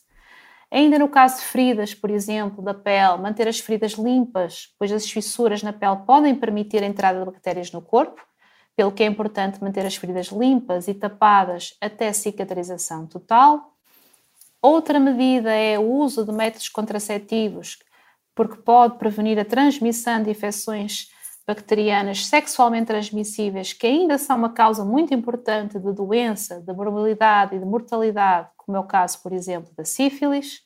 Ainda 0.70 1.00
no 1.00 1.08
caso 1.08 1.38
de 1.38 1.44
feridas, 1.44 1.94
por 1.94 2.10
exemplo, 2.10 2.62
da 2.62 2.74
pele, 2.74 3.18
manter 3.18 3.48
as 3.48 3.60
feridas 3.60 3.94
limpas, 3.94 4.74
pois 4.78 4.92
as 4.92 5.10
fissuras 5.10 5.64
na 5.64 5.72
pele 5.72 5.98
podem 6.06 6.36
permitir 6.36 6.84
a 6.84 6.86
entrada 6.86 7.20
de 7.20 7.26
bactérias 7.26 7.72
no 7.72 7.82
corpo, 7.82 8.22
pelo 8.76 8.92
que 8.92 9.02
é 9.02 9.06
importante 9.06 9.64
manter 9.64 9.86
as 9.86 9.96
feridas 9.96 10.28
limpas 10.28 10.88
e 10.88 10.94
tapadas 10.94 11.76
até 11.82 12.12
cicatrização 12.12 13.08
total. 13.08 13.74
Outra 14.62 15.00
medida 15.00 15.52
é 15.52 15.80
o 15.80 15.84
uso 15.84 16.26
de 16.26 16.32
métodos 16.32 16.70
contraceptivos, 16.70 17.80
porque 18.36 18.58
pode 18.58 18.98
prevenir 18.98 19.40
a 19.40 19.46
transmissão 19.46 20.22
de 20.22 20.30
infecções 20.30 21.10
bacterianas 21.48 22.26
sexualmente 22.26 22.88
transmissíveis, 22.88 23.72
que 23.72 23.88
ainda 23.88 24.18
são 24.18 24.36
uma 24.36 24.50
causa 24.50 24.84
muito 24.84 25.14
importante 25.14 25.80
de 25.80 25.94
doença, 25.94 26.60
de 26.60 26.74
morbilidade 26.74 27.56
e 27.56 27.60
de 27.60 27.66
mortalidade, 27.66 28.50
como 28.58 28.76
é 28.76 28.80
o 28.80 28.84
caso, 28.84 29.24
por 29.24 29.32
exemplo, 29.32 29.72
da 29.78 29.86
sífilis. 29.86 30.62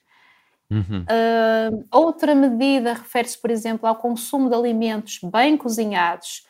Uhum. 0.71 1.01
Uh, 1.03 1.85
outra 1.91 2.33
medida 2.33 2.93
refere-se, 2.93 3.39
por 3.39 3.51
exemplo, 3.51 3.87
ao 3.87 3.95
consumo 3.95 4.49
de 4.49 4.55
alimentos 4.55 5.19
bem 5.21 5.55
cozinhados, 5.55 6.47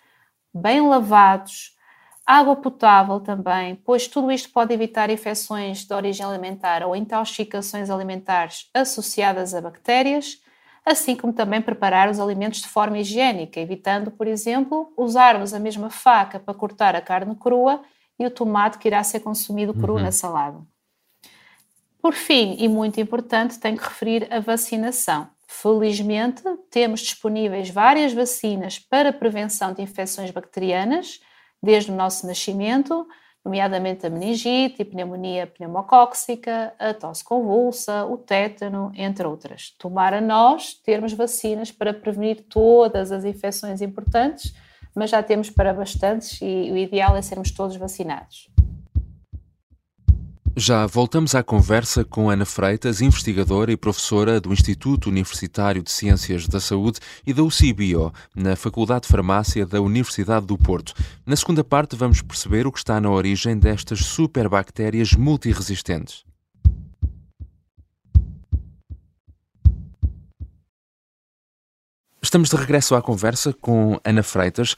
bem 0.53 0.87
lavados, 0.87 1.75
água 2.25 2.55
potável 2.55 3.19
também, 3.19 3.75
pois 3.75 4.07
tudo 4.07 4.31
isto 4.31 4.49
pode 4.51 4.73
evitar 4.73 5.09
infecções 5.09 5.83
de 5.83 5.93
origem 5.93 6.25
alimentar 6.25 6.83
ou 6.83 6.95
intoxicações 6.95 7.89
alimentares 7.89 8.69
associadas 8.73 9.53
a 9.53 9.59
bactérias, 9.59 10.40
assim 10.85 11.15
como 11.15 11.33
também 11.33 11.61
preparar 11.61 12.09
os 12.09 12.19
alimentos 12.19 12.61
de 12.61 12.67
forma 12.67 12.99
higiênica, 12.99 13.59
evitando, 13.59 14.11
por 14.11 14.27
exemplo, 14.27 14.91
usarmos 14.97 15.53
a 15.53 15.59
mesma 15.59 15.89
faca 15.89 16.39
para 16.39 16.53
cortar 16.53 16.95
a 16.95 17.01
carne 17.01 17.35
crua 17.35 17.81
e 18.17 18.25
o 18.25 18.31
tomate 18.31 18.77
que 18.77 18.87
irá 18.87 19.03
ser 19.03 19.19
consumido 19.19 19.73
cru 19.73 19.95
uhum. 19.95 20.01
na 20.01 20.11
salada. 20.11 20.61
Por 22.01 22.13
fim, 22.13 22.55
e 22.59 22.67
muito 22.67 22.99
importante, 22.99 23.59
tenho 23.59 23.77
que 23.77 23.83
referir 23.83 24.27
a 24.33 24.39
vacinação. 24.39 25.29
Felizmente, 25.47 26.41
temos 26.71 27.01
disponíveis 27.01 27.69
várias 27.69 28.13
vacinas 28.13 28.79
para 28.79 29.13
prevenção 29.13 29.73
de 29.73 29.81
infecções 29.81 30.31
bacterianas 30.31 31.19
desde 31.61 31.91
o 31.91 31.95
nosso 31.95 32.25
nascimento, 32.25 33.07
nomeadamente 33.43 34.05
a 34.05 34.09
meningite, 34.09 34.83
a 34.83 34.85
pneumonia 34.85 35.47
pneumocóxica, 35.47 36.73
a 36.77 36.93
tosse 36.93 37.23
convulsa, 37.23 38.05
o 38.05 38.17
tétano, 38.17 38.91
entre 38.95 39.25
outras. 39.25 39.71
Tomara 39.77 40.21
nós 40.21 40.73
termos 40.73 41.13
vacinas 41.13 41.71
para 41.71 41.93
prevenir 41.93 42.45
todas 42.49 43.11
as 43.11 43.25
infecções 43.25 43.81
importantes, 43.81 44.53
mas 44.95 45.09
já 45.09 45.23
temos 45.23 45.49
para 45.49 45.73
bastantes 45.73 46.39
e 46.41 46.71
o 46.71 46.77
ideal 46.77 47.15
é 47.15 47.21
sermos 47.21 47.51
todos 47.51 47.75
vacinados. 47.75 48.49
Já 50.55 50.85
voltamos 50.85 51.33
à 51.33 51.41
conversa 51.41 52.03
com 52.03 52.29
Ana 52.29 52.45
Freitas, 52.45 52.99
investigadora 52.99 53.71
e 53.71 53.77
professora 53.77 54.39
do 54.39 54.51
Instituto 54.51 55.07
Universitário 55.09 55.81
de 55.81 55.89
Ciências 55.89 56.45
da 56.45 56.59
Saúde 56.59 56.99
e 57.25 57.33
da 57.33 57.41
UCIBio, 57.41 58.11
na 58.35 58.57
Faculdade 58.57 59.03
de 59.03 59.07
Farmácia 59.07 59.65
da 59.65 59.79
Universidade 59.81 60.45
do 60.45 60.57
Porto. 60.57 60.93
Na 61.25 61.37
segunda 61.37 61.63
parte, 61.63 61.95
vamos 61.95 62.21
perceber 62.21 62.67
o 62.67 62.71
que 62.71 62.79
está 62.79 62.99
na 62.99 63.09
origem 63.09 63.57
destas 63.57 63.99
superbactérias 63.99 65.13
multiresistentes. 65.13 66.25
Estamos 72.21 72.49
de 72.49 72.55
regresso 72.57 72.93
à 72.93 73.01
conversa 73.01 73.53
com 73.53 73.99
Ana 74.03 74.21
Freitas. 74.21 74.75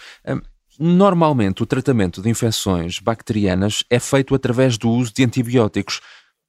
Normalmente, 0.80 1.62
o 1.62 1.66
tratamento 1.66 2.22
de 2.22 2.30
infecções 2.30 3.00
bacterianas 3.00 3.84
é 3.90 4.00
feito 4.00 4.34
através 4.34 4.78
do 4.78 4.90
uso 4.90 5.14
de 5.14 5.24
antibióticos. 5.24 6.02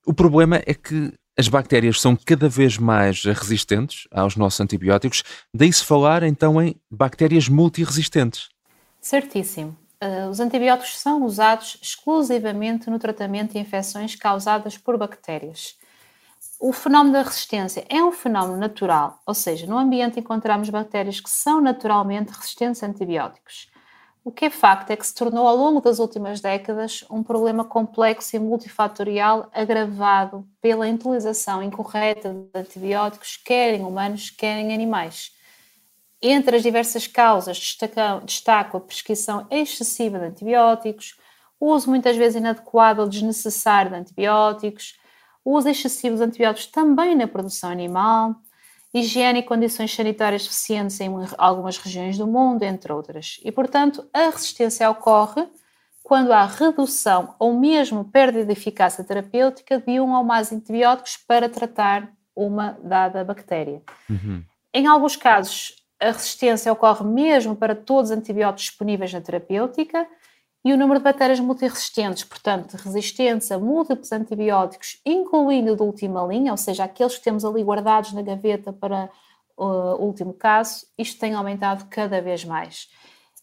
O 0.07 0.15
problema 0.15 0.57
é 0.67 0.75
que 0.75 1.13
as 1.37 1.49
bactérias 1.49 2.01
são 2.01 2.17
cada 2.17 2.49
vez 2.49 2.79
mais 2.79 3.25
resistentes 3.25 4.07
aos 4.11 4.37
nossos 4.37 4.61
antibióticos, 4.61 5.23
daí 5.53 5.73
se 5.73 5.85
falar 5.85 6.23
então 6.23 6.63
em 6.63 6.77
bactérias 6.91 7.49
multiresistentes. 7.49 8.49
Certíssimo. 9.01 9.77
Uh, 10.03 10.29
os 10.29 10.39
antibióticos 10.39 10.99
são 10.99 11.23
usados 11.25 11.79
exclusivamente 11.83 12.89
no 12.89 12.99
tratamento 12.99 13.53
de 13.53 13.59
infecções 13.59 14.15
causadas 14.15 14.79
por 14.79 14.97
bactérias. 14.97 15.77
O 16.61 16.73
fenómeno 16.73 17.15
da 17.15 17.23
resistência 17.23 17.85
é 17.89 18.03
um 18.03 18.13
fenómeno 18.13 18.57
natural, 18.57 19.21
ou 19.27 19.35
seja, 19.35 19.67
no 19.67 19.77
ambiente 19.77 20.21
encontramos 20.21 20.71
bactérias 20.71 21.21
que 21.21 21.31
são 21.31 21.61
naturalmente 21.61 22.31
resistentes 22.31 22.83
a 22.83 22.87
antibióticos. 22.87 23.69
O 24.27 24.33
que 24.33 24.47
é 24.47 24.51
facto 24.51 24.91
é 24.91 24.97
que 24.97 25.07
se 25.07 25.15
tornou 25.15 25.47
ao 25.47 25.55
longo 25.55 25.83
das 25.83 25.99
últimas 25.99 26.41
décadas 26.41 27.05
um 27.11 27.23
problema 27.23 27.63
complexo 27.63 28.35
e 28.35 28.39
multifatorial 28.39 29.51
agravado 29.53 30.49
pela 30.63 30.89
utilização 30.89 31.63
incorreta 31.63 32.33
de 32.33 32.59
antibióticos, 32.59 33.37
quer 33.37 33.75
em 33.75 33.85
humanos, 33.85 34.31
quer 34.31 34.59
em 34.59 34.73
animais. 34.73 35.31
Entre 36.23 36.57
as 36.57 36.63
diversas 36.63 37.07
causas 37.07 37.77
destaco 38.25 38.79
a 38.79 38.81
prescrição 38.81 39.47
excessiva 39.51 40.19
de 40.19 40.25
antibióticos, 40.25 41.19
o 41.61 41.67
uso 41.75 41.91
muitas 41.91 42.17
vezes 42.17 42.37
inadequado 42.37 43.03
ou 43.03 43.09
desnecessário 43.09 43.91
de 43.91 43.99
antibióticos, 43.99 44.99
o 45.45 45.53
uso 45.55 45.69
excessivo 45.69 46.17
de 46.17 46.23
antibióticos 46.23 46.73
também 46.73 47.15
na 47.15 47.29
produção 47.29 47.69
animal, 47.69 48.37
higiene 48.95 49.41
e 49.41 49.43
condições 49.43 49.93
sanitárias 49.93 50.45
suficientes 50.45 51.01
em 51.01 51.11
algumas 51.37 51.77
regiões 51.77 52.17
do 52.17 52.27
mundo, 52.27 52.63
entre 52.63 52.93
outras. 52.93 53.41
E, 53.45 53.51
portanto, 53.51 54.09
a 54.13 54.31
resistência 54.31 54.89
ocorre 54.89 55.49
quando 56.03 56.33
há 56.33 56.45
redução 56.45 57.35
ou 57.39 57.59
mesmo 57.59 58.05
perda 58.05 58.45
de 58.45 58.53
eficácia 58.53 59.03
terapêutica 59.03 59.81
de 59.81 60.01
um 60.01 60.15
ou 60.15 60.23
mais 60.23 60.53
antibióticos 60.53 61.17
para 61.17 61.49
tratar 61.49 62.13
uma 62.37 62.79
dada 62.83 63.25
bactéria. 63.25 63.83
Uhum. 64.09 64.45
Em 64.73 64.87
alguns 64.87 65.17
casos, 65.17 65.77
a 65.99 66.07
resistência 66.07 66.73
ocorre 66.73 67.05
mesmo 67.05 67.57
para 67.57 67.75
todos 67.75 68.11
os 68.11 68.17
antibióticos 68.17 68.65
disponíveis 68.65 69.13
na 69.13 69.21
terapêutica, 69.21 70.07
e 70.65 70.73
o 70.73 70.79
número 70.79 70.99
de 70.99 71.05
bactérias 71.05 71.39
multiresistentes, 71.41 72.25
portanto, 72.25 72.75
resistentes 72.75 73.53
a 73.53 73.59
múltiplos 73.59 74.11
antibióticos, 74.13 74.99
incluindo 75.05 75.77
de 75.77 75.83
última 75.83 76.27
linha, 76.27 76.53
ou 76.53 76.57
seja, 76.57 76.85
aqueles 76.85 77.19
que 77.19 77.25
temos 77.25 77.45
ali 77.45 77.63
guardados 77.63 78.13
na 78.13 78.23
gaveta 78.23 78.73
para 78.73 79.11
o 79.57 80.03
último 80.03 80.33
caso, 80.33 80.87
isto 80.97 81.21
tem 81.21 81.35
aumentado 81.35 81.87
cada 81.91 82.21
vez 82.21 82.45
mais. 82.45 82.89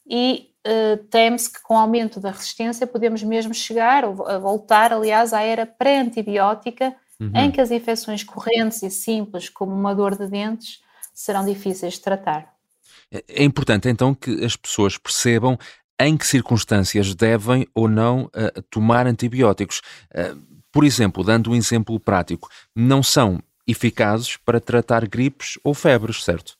E 0.09 0.49
uh, 0.67 0.97
teme-se 1.05 1.53
que 1.53 1.61
com 1.61 1.75
o 1.75 1.77
aumento 1.77 2.19
da 2.19 2.31
resistência 2.31 2.87
podemos 2.87 3.21
mesmo 3.21 3.53
chegar, 3.53 4.03
ou 4.03 4.15
voltar, 4.41 4.91
aliás, 4.91 5.31
à 5.31 5.41
era 5.41 5.65
pré-antibiótica, 5.65 6.95
uhum. 7.19 7.31
em 7.35 7.51
que 7.51 7.61
as 7.61 7.69
infecções 7.69 8.23
correntes 8.23 8.81
e 8.81 8.89
simples, 8.89 9.47
como 9.47 9.73
uma 9.73 9.93
dor 9.93 10.17
de 10.17 10.27
dentes, 10.27 10.81
serão 11.13 11.45
difíceis 11.45 11.93
de 11.93 12.01
tratar. 12.01 12.51
É 13.27 13.43
importante 13.43 13.89
então 13.89 14.15
que 14.15 14.43
as 14.43 14.55
pessoas 14.55 14.97
percebam 14.97 15.57
em 16.07 16.17
que 16.17 16.25
circunstâncias 16.25 17.13
devem 17.13 17.67
ou 17.73 17.87
não 17.87 18.25
uh, 18.25 18.61
tomar 18.69 19.07
antibióticos. 19.07 19.81
Uh, 20.13 20.39
por 20.71 20.83
exemplo, 20.83 21.23
dando 21.23 21.51
um 21.51 21.55
exemplo 21.55 21.99
prático, 21.99 22.49
não 22.75 23.03
são 23.03 23.39
eficazes 23.67 24.37
para 24.37 24.59
tratar 24.59 25.07
gripes 25.07 25.59
ou 25.63 25.73
febres, 25.73 26.23
certo? 26.23 26.57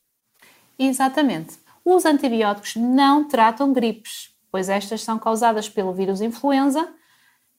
Exatamente. 0.77 1.57
Os 1.83 2.05
antibióticos 2.05 2.75
não 2.75 3.27
tratam 3.27 3.73
gripes, 3.73 4.31
pois 4.51 4.69
estas 4.69 5.01
são 5.01 5.17
causadas 5.17 5.69
pelo 5.69 5.93
vírus 5.93 6.21
influenza, 6.21 6.87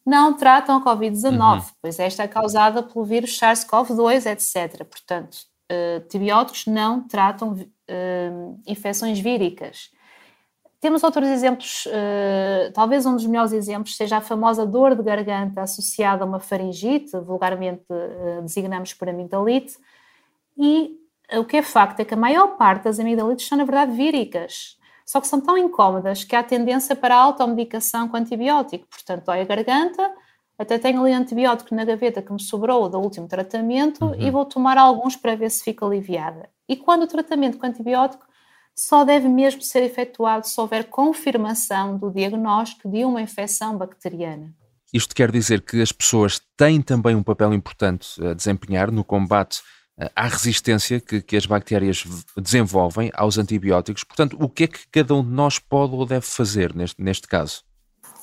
não 0.04 0.34
tratam 0.34 0.76
a 0.76 0.84
Covid-19, 0.84 1.58
uhum. 1.58 1.64
pois 1.80 1.98
esta 1.98 2.24
é 2.24 2.28
causada 2.28 2.82
pelo 2.82 3.04
vírus 3.04 3.38
SARS-CoV-2, 3.38 4.26
etc. 4.26 4.84
Portanto, 4.84 5.36
uh, 5.70 6.02
antibióticos 6.04 6.66
não 6.66 7.06
tratam 7.06 7.56
infecções 8.66 9.20
víricas. 9.20 9.90
Temos 10.82 11.04
outros 11.04 11.28
exemplos, 11.28 11.86
uh, 11.86 12.72
talvez 12.74 13.06
um 13.06 13.14
dos 13.14 13.24
melhores 13.24 13.52
exemplos 13.52 13.96
seja 13.96 14.16
a 14.16 14.20
famosa 14.20 14.66
dor 14.66 14.96
de 14.96 15.02
garganta 15.04 15.62
associada 15.62 16.24
a 16.24 16.26
uma 16.26 16.40
faringite, 16.40 17.16
vulgarmente 17.20 17.84
uh, 17.88 18.42
designamos 18.42 18.92
por 18.92 19.08
amigdalite, 19.08 19.78
e 20.58 20.98
o 21.38 21.44
que 21.44 21.58
é 21.58 21.62
facto 21.62 22.00
é 22.00 22.04
que 22.04 22.14
a 22.14 22.16
maior 22.16 22.56
parte 22.56 22.82
das 22.82 22.98
amigdalites 22.98 23.46
são, 23.46 23.56
na 23.56 23.64
verdade, 23.64 23.92
víricas, 23.92 24.76
só 25.06 25.20
que 25.20 25.28
são 25.28 25.40
tão 25.40 25.56
incómodas 25.56 26.24
que 26.24 26.34
há 26.34 26.42
tendência 26.42 26.96
para 26.96 27.14
a 27.14 27.20
automedicação 27.20 28.08
com 28.08 28.16
antibiótico, 28.16 28.84
portanto, 28.90 29.26
dói 29.26 29.42
a 29.42 29.44
garganta, 29.44 30.12
até 30.58 30.78
tenho 30.78 31.00
ali 31.00 31.12
antibiótico 31.12 31.72
na 31.76 31.84
gaveta 31.84 32.20
que 32.20 32.32
me 32.32 32.42
sobrou 32.42 32.88
do 32.88 32.98
último 32.98 33.28
tratamento 33.28 34.04
uhum. 34.04 34.20
e 34.20 34.32
vou 34.32 34.44
tomar 34.44 34.76
alguns 34.76 35.14
para 35.14 35.36
ver 35.36 35.50
se 35.50 35.62
fico 35.62 35.84
aliviada. 35.84 36.50
E 36.68 36.74
quando 36.74 37.04
o 37.04 37.06
tratamento 37.06 37.56
com 37.56 37.66
antibiótico 37.66 38.31
só 38.76 39.04
deve 39.04 39.28
mesmo 39.28 39.62
ser 39.62 39.82
efetuado 39.82 40.46
se 40.46 40.60
houver 40.60 40.84
confirmação 40.84 41.96
do 41.96 42.10
diagnóstico 42.10 42.88
de 42.88 43.04
uma 43.04 43.20
infecção 43.20 43.76
bacteriana. 43.76 44.54
Isto 44.92 45.14
quer 45.14 45.30
dizer 45.30 45.62
que 45.62 45.80
as 45.80 45.90
pessoas 45.90 46.40
têm 46.56 46.82
também 46.82 47.14
um 47.14 47.22
papel 47.22 47.54
importante 47.54 48.22
a 48.22 48.34
desempenhar 48.34 48.90
no 48.90 49.02
combate 49.02 49.62
eh, 49.98 50.10
à 50.14 50.26
resistência 50.26 51.00
que, 51.00 51.22
que, 51.22 51.36
as 51.36 51.46
bactérias 51.46 52.04
desenvolvem 52.36 53.10
aos 53.14 53.38
antibióticos. 53.38 54.04
Portanto, 54.04 54.36
o 54.38 54.48
que 54.48 54.64
é 54.64 54.66
que 54.66 54.86
cada 54.90 55.14
um 55.14 55.24
de 55.24 55.30
nós 55.30 55.58
pode 55.58 55.94
ou 55.94 56.04
deve 56.04 56.26
fazer 56.26 56.74
neste, 56.74 57.02
neste 57.02 57.26
caso? 57.26 57.62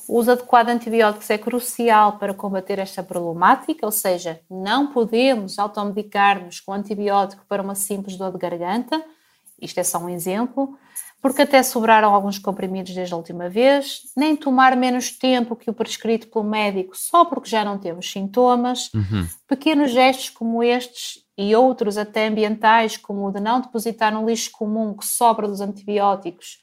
O 0.08 0.18
uso 0.18 0.32
adequado 0.32 0.68
de 0.68 0.72
antibióticos 0.74 1.30
é 1.30 1.38
crucial 1.38 2.18
para 2.18 2.34
combater 2.34 2.80
esta 2.80 3.04
problemática, 3.04 3.86
ou 3.86 3.92
seja, 3.92 4.40
não 4.50 4.88
podemos 4.88 5.60
automedicar-nos 5.60 6.60
com 6.60 6.74
antibiótico 6.74 7.46
para 7.48 7.62
uma 7.62 7.76
simples 7.76 8.18
dor 8.18 8.32
de 8.32 8.40
garganta, 8.40 9.04
isto 9.62 9.80
é 9.80 9.84
só 9.84 9.98
um 10.00 10.10
exemplo, 10.10 10.78
porque 11.22 11.42
até 11.42 11.62
sobraram 11.62 12.14
alguns 12.14 12.40
comprimidos 12.40 12.94
desde 12.94 13.14
a 13.14 13.18
última 13.18 13.50
vez, 13.50 14.04
nem 14.16 14.36
tomar 14.36 14.76
menos 14.76 15.12
tempo 15.12 15.56
que 15.56 15.70
o 15.70 15.74
prescrito 15.74 16.28
pelo 16.28 16.46
médico 16.46 16.96
só 16.96 17.26
porque 17.26 17.50
já 17.50 17.64
não 17.66 17.78
temos 17.78 18.10
sintomas, 18.10 18.90
uhum. 18.94 19.28
pequenos 19.48 19.92
gestos 19.92 20.30
como 20.30 20.64
estes 20.64 21.24
e 21.38 21.56
outros 21.56 21.98
até 21.98 22.28
ambientais, 22.28 22.98
como 22.98 23.28
o 23.28 23.32
de 23.32 23.40
não 23.40 23.60
depositar 23.60 24.14
no 24.14 24.26
lixo 24.26 24.52
comum 24.52 24.94
que 24.94 25.06
sobra 25.06 25.48
dos 25.48 25.62
antibióticos, 25.62 26.62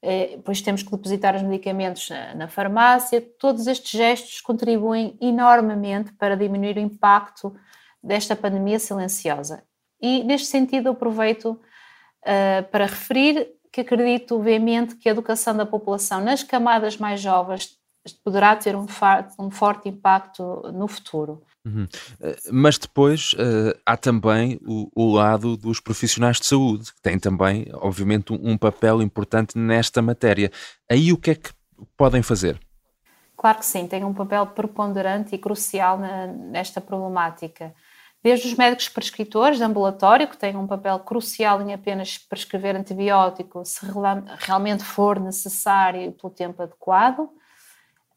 eh, 0.00 0.38
pois 0.44 0.62
temos 0.62 0.82
que 0.82 0.90
depositar 0.90 1.34
os 1.34 1.42
medicamentos 1.42 2.08
na, 2.08 2.34
na 2.34 2.48
farmácia, 2.48 3.20
todos 3.38 3.66
estes 3.66 3.90
gestos 3.90 4.40
contribuem 4.40 5.16
enormemente 5.20 6.12
para 6.12 6.36
diminuir 6.36 6.76
o 6.76 6.80
impacto 6.80 7.54
desta 8.02 8.36
pandemia 8.36 8.78
silenciosa. 8.78 9.62
E, 10.00 10.22
neste 10.22 10.46
sentido, 10.46 10.90
aproveito 10.90 11.60
uh, 12.22 12.68
para 12.70 12.86
referir 12.86 13.48
que 13.72 13.82
acredito 13.82 14.40
veemente 14.40 14.96
que 14.96 15.08
a 15.08 15.12
educação 15.12 15.56
da 15.56 15.66
população 15.66 16.20
nas 16.20 16.42
camadas 16.42 16.96
mais 16.96 17.20
jovens 17.20 17.78
poderá 18.24 18.56
ter 18.56 18.74
um, 18.74 18.86
um 19.38 19.50
forte 19.50 19.88
impacto 19.88 20.62
no 20.72 20.88
futuro. 20.88 21.42
Uhum. 21.64 21.86
Eh, 22.20 22.36
mas 22.50 22.78
depois 22.78 23.34
uh, 23.34 23.78
há 23.84 23.96
também 23.96 24.58
o, 24.66 24.90
o, 24.94 25.12
lado 25.12 25.56
dos 25.56 25.80
profissionais 25.80 26.38
de 26.38 26.46
saúde, 26.46 26.92
que 26.94 27.02
têm 27.02 27.18
também, 27.18 27.66
obviamente, 27.74 28.32
um, 28.32 28.52
um, 28.52 28.56
papel 28.56 29.02
importante 29.02 29.58
nesta 29.58 30.00
matéria. 30.00 30.50
Aí 30.90 31.12
o 31.12 31.18
que 31.18 31.32
é 31.32 31.34
que 31.34 31.50
podem 31.96 32.22
fazer? 32.22 32.58
Claro 33.36 33.58
que 33.58 33.66
sim, 33.66 33.86
têm 33.86 34.04
um 34.04 34.14
papel 34.14 34.46
preponderante 34.46 35.34
e 35.34 35.38
crucial 35.38 35.98
na, 35.98 36.26
nesta 36.26 36.80
problemática. 36.80 37.74
Desde 38.22 38.48
os 38.48 38.54
médicos 38.54 38.88
prescritores 38.88 39.58
de 39.58 39.64
ambulatório, 39.64 40.28
que 40.28 40.36
têm 40.36 40.56
um 40.56 40.66
papel 40.66 40.98
crucial 41.00 41.62
em 41.62 41.72
apenas 41.72 42.18
prescrever 42.18 42.74
antibiótico 42.74 43.64
se 43.64 43.86
realmente 44.40 44.82
for 44.82 45.20
necessário 45.20 46.12
pelo 46.12 46.32
tempo 46.32 46.62
adequado, 46.62 47.30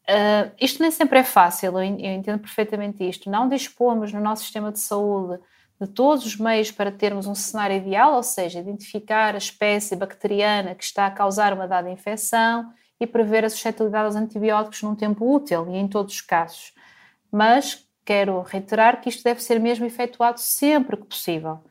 Uh, 0.02 0.50
isto 0.60 0.82
nem 0.82 0.90
sempre 0.90 1.20
é 1.20 1.24
fácil, 1.24 1.78
eu 1.78 1.82
entendo 1.82 2.40
perfeitamente 2.40 3.08
isto. 3.08 3.30
Não 3.30 3.48
dispomos 3.48 4.12
no 4.12 4.20
nosso 4.20 4.42
sistema 4.42 4.72
de 4.72 4.80
saúde 4.80 5.40
de 5.80 5.86
todos 5.86 6.26
os 6.26 6.36
meios 6.36 6.70
para 6.70 6.90
termos 6.90 7.26
um 7.26 7.34
cenário 7.34 7.76
ideal, 7.76 8.14
ou 8.14 8.22
seja, 8.22 8.60
identificar 8.60 9.34
a 9.34 9.38
espécie 9.38 9.96
bacteriana 9.96 10.74
que 10.74 10.84
está 10.84 11.06
a 11.06 11.10
causar 11.10 11.52
uma 11.52 11.68
dada 11.68 11.90
infecção 11.90 12.72
e 13.00 13.06
prever 13.06 13.44
a 13.44 13.50
suscetibilidade 13.50 14.06
aos 14.06 14.16
antibióticos 14.16 14.82
num 14.82 14.94
tempo 14.94 15.32
útil 15.32 15.68
e 15.68 15.76
em 15.76 15.88
todos 15.88 16.14
os 16.14 16.20
casos. 16.20 16.72
Mas 17.30 17.84
quero 18.04 18.40
reiterar 18.42 19.00
que 19.00 19.08
isto 19.08 19.22
deve 19.22 19.42
ser 19.42 19.58
mesmo 19.60 19.84
efetuado 19.84 20.40
sempre 20.40 20.96
que 20.96 21.06
possível. 21.06 21.64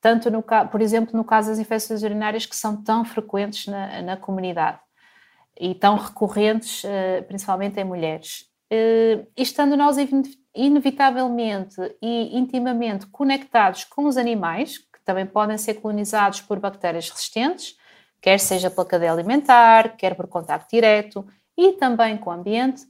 Tanto, 0.00 0.30
no, 0.30 0.42
por 0.42 0.82
exemplo, 0.82 1.16
no 1.16 1.24
caso 1.24 1.48
das 1.48 1.58
infecções 1.58 2.02
urinárias 2.02 2.44
que 2.44 2.54
são 2.54 2.82
tão 2.82 3.04
frequentes 3.04 3.66
na, 3.66 4.02
na 4.02 4.16
comunidade 4.16 4.78
e 5.58 5.74
tão 5.74 5.96
recorrentes, 5.96 6.84
eh, 6.84 7.22
principalmente 7.22 7.80
em 7.80 7.84
mulheres. 7.84 8.46
Eh, 8.70 9.24
estando 9.36 9.76
nós 9.76 9.96
inevitavelmente 10.54 11.76
e 12.02 12.36
intimamente 12.36 13.06
conectados 13.06 13.84
com 13.84 14.06
os 14.06 14.16
animais, 14.16 14.78
que 14.78 15.00
também 15.04 15.26
podem 15.26 15.56
ser 15.56 15.74
colonizados 15.74 16.40
por 16.40 16.58
bactérias 16.58 17.08
resistentes, 17.08 17.76
quer 18.20 18.38
seja 18.38 18.70
pela 18.70 18.86
cadeia 18.86 19.12
alimentar, 19.12 19.96
quer 19.96 20.14
por 20.14 20.26
contacto 20.26 20.68
direto 20.70 21.26
e 21.56 21.72
também 21.72 22.16
com 22.16 22.30
o 22.30 22.32
ambiente, 22.32 22.82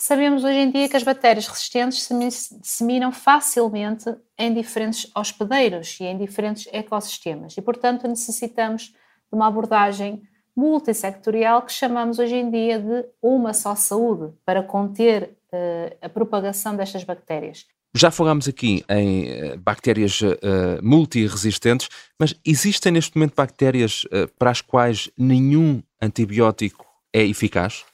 sabemos 0.00 0.44
hoje 0.44 0.58
em 0.58 0.70
dia 0.70 0.88
que 0.88 0.96
as 0.96 1.02
bactérias 1.02 1.46
resistentes 1.46 2.02
se 2.02 2.58
disseminam 2.58 3.12
facilmente 3.12 4.14
em 4.38 4.52
diferentes 4.52 5.10
hospedeiros 5.14 5.98
e 6.00 6.04
em 6.04 6.16
diferentes 6.16 6.66
ecossistemas 6.72 7.56
e, 7.56 7.60
portanto, 7.62 8.08
necessitamos 8.08 8.84
de 8.84 8.94
uma 9.32 9.46
abordagem 9.46 10.22
multissectorial 10.56 11.62
que 11.62 11.72
chamamos 11.72 12.18
hoje 12.18 12.34
em 12.34 12.50
dia 12.50 12.78
de 12.78 13.04
uma 13.22 13.52
só 13.52 13.74
saúde, 13.74 14.32
para 14.44 14.62
conter 14.62 15.36
uh, 15.52 15.96
a 16.02 16.08
propagação 16.08 16.74
destas 16.74 17.04
bactérias. 17.04 17.66
Já 17.94 18.10
falámos 18.10 18.48
aqui 18.48 18.84
em 18.88 19.52
uh, 19.52 19.58
bactérias 19.58 20.20
uh, 20.20 20.36
multiresistentes, 20.82 21.88
mas 22.18 22.34
existem 22.44 22.92
neste 22.92 23.16
momento 23.16 23.34
bactérias 23.34 24.04
uh, 24.04 24.28
para 24.38 24.50
as 24.50 24.60
quais 24.60 25.10
nenhum 25.16 25.82
antibiótico 26.00 26.86
é 27.12 27.22
eficaz? 27.24 27.84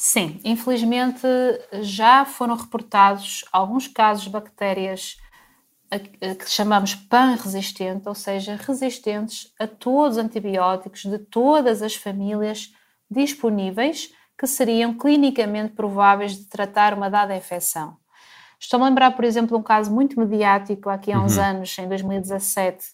Sim, 0.00 0.40
infelizmente 0.44 1.26
já 1.82 2.24
foram 2.24 2.54
reportados 2.54 3.44
alguns 3.50 3.88
casos 3.88 4.22
de 4.22 4.30
bactérias 4.30 5.16
que 6.38 6.48
chamamos 6.48 6.94
pan-resistente, 6.94 8.08
ou 8.08 8.14
seja, 8.14 8.54
resistentes 8.54 9.52
a 9.58 9.66
todos 9.66 10.16
os 10.16 10.24
antibióticos 10.24 11.02
de 11.02 11.18
todas 11.18 11.82
as 11.82 11.96
famílias 11.96 12.72
disponíveis 13.10 14.14
que 14.38 14.46
seriam 14.46 14.96
clinicamente 14.96 15.72
prováveis 15.72 16.36
de 16.36 16.44
tratar 16.44 16.94
uma 16.94 17.10
dada 17.10 17.36
infecção. 17.36 17.96
Estou 18.60 18.80
a 18.80 18.84
lembrar, 18.84 19.10
por 19.16 19.24
exemplo, 19.24 19.58
um 19.58 19.62
caso 19.64 19.90
muito 19.90 20.16
mediático 20.20 20.88
aqui 20.88 21.10
há 21.10 21.20
uns 21.20 21.38
uhum. 21.38 21.42
anos, 21.42 21.76
em 21.76 21.88
2017, 21.88 22.84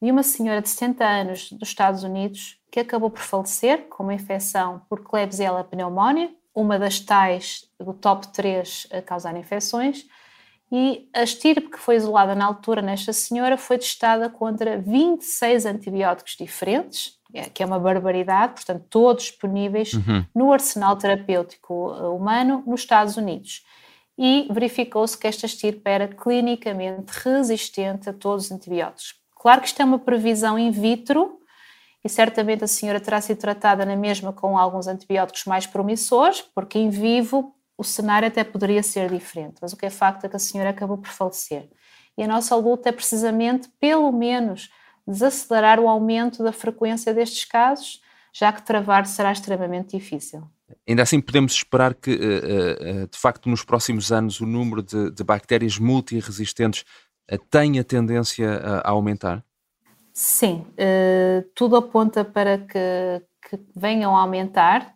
de 0.00 0.12
uma 0.12 0.22
senhora 0.22 0.62
de 0.62 0.68
70 0.68 1.04
anos 1.04 1.50
dos 1.50 1.70
Estados 1.70 2.04
Unidos 2.04 2.60
que 2.70 2.78
acabou 2.78 3.10
por 3.10 3.22
falecer 3.22 3.88
com 3.88 4.04
uma 4.04 4.14
infecção 4.14 4.82
por 4.88 5.02
Klebsiella 5.02 5.64
pneumoniae, 5.64 6.40
uma 6.54 6.78
das 6.78 7.00
tais 7.00 7.68
do 7.78 7.92
top 7.92 8.28
3 8.28 8.88
a 8.92 9.02
causar 9.02 9.36
infecções, 9.36 10.06
e 10.74 11.06
a 11.12 11.22
estirpe 11.22 11.68
que 11.68 11.78
foi 11.78 11.96
isolada 11.96 12.34
na 12.34 12.46
altura 12.46 12.80
nesta 12.80 13.12
senhora 13.12 13.58
foi 13.58 13.76
testada 13.76 14.30
contra 14.30 14.78
26 14.78 15.66
antibióticos 15.66 16.34
diferentes, 16.34 17.18
é, 17.34 17.42
que 17.42 17.62
é 17.62 17.66
uma 17.66 17.78
barbaridade, 17.78 18.54
portanto, 18.54 18.86
todos 18.88 19.24
disponíveis 19.24 19.92
uhum. 19.92 20.24
no 20.34 20.50
arsenal 20.50 20.96
terapêutico 20.96 21.92
uh, 21.92 22.16
humano 22.16 22.64
nos 22.66 22.80
Estados 22.80 23.18
Unidos. 23.18 23.66
E 24.16 24.48
verificou-se 24.50 25.16
que 25.16 25.26
esta 25.26 25.44
estirpe 25.44 25.90
era 25.90 26.08
clinicamente 26.08 27.12
resistente 27.22 28.08
a 28.08 28.12
todos 28.12 28.46
os 28.46 28.52
antibióticos. 28.52 29.14
Claro 29.34 29.60
que 29.60 29.66
isto 29.66 29.82
é 29.82 29.84
uma 29.84 29.98
previsão 29.98 30.58
in 30.58 30.70
vitro, 30.70 31.38
e 32.04 32.08
certamente 32.08 32.64
a 32.64 32.66
senhora 32.66 33.00
terá 33.00 33.20
sido 33.20 33.38
tratada 33.38 33.84
na 33.84 33.96
mesma 33.96 34.32
com 34.32 34.58
alguns 34.58 34.86
antibióticos 34.86 35.44
mais 35.44 35.66
promissores, 35.66 36.40
porque 36.40 36.78
em 36.78 36.90
vivo 36.90 37.54
o 37.78 37.84
cenário 37.84 38.28
até 38.28 38.44
poderia 38.44 38.82
ser 38.82 39.10
diferente, 39.10 39.56
mas 39.60 39.72
o 39.72 39.76
que 39.76 39.86
é 39.86 39.90
facto 39.90 40.24
é 40.24 40.28
que 40.28 40.36
a 40.36 40.38
senhora 40.38 40.70
acabou 40.70 40.98
por 40.98 41.10
falecer. 41.10 41.68
E 42.16 42.22
a 42.22 42.28
nossa 42.28 42.54
luta 42.56 42.88
é 42.90 42.92
precisamente, 42.92 43.68
pelo 43.80 44.12
menos, 44.12 44.70
desacelerar 45.06 45.80
o 45.80 45.88
aumento 45.88 46.42
da 46.42 46.52
frequência 46.52 47.14
destes 47.14 47.44
casos, 47.44 48.00
já 48.32 48.52
que 48.52 48.62
travar 48.62 49.06
será 49.06 49.32
extremamente 49.32 49.96
difícil. 49.96 50.42
Ainda 50.88 51.02
assim, 51.02 51.20
podemos 51.20 51.52
esperar 51.52 51.94
que, 51.94 52.10
eh, 52.10 52.76
eh, 52.80 53.06
de 53.06 53.18
facto, 53.18 53.48
nos 53.48 53.62
próximos 53.62 54.10
anos 54.10 54.40
o 54.40 54.46
número 54.46 54.82
de, 54.82 55.10
de 55.10 55.24
bactérias 55.24 55.78
multiresistentes 55.78 56.84
eh, 57.28 57.38
tenha 57.50 57.84
tendência 57.84 58.58
a 58.82 58.90
aumentar? 58.90 59.44
Sim, 60.12 60.66
tudo 61.54 61.76
aponta 61.76 62.24
para 62.24 62.58
que, 62.58 63.22
que 63.48 63.58
venham 63.74 64.16
a 64.16 64.20
aumentar 64.20 64.94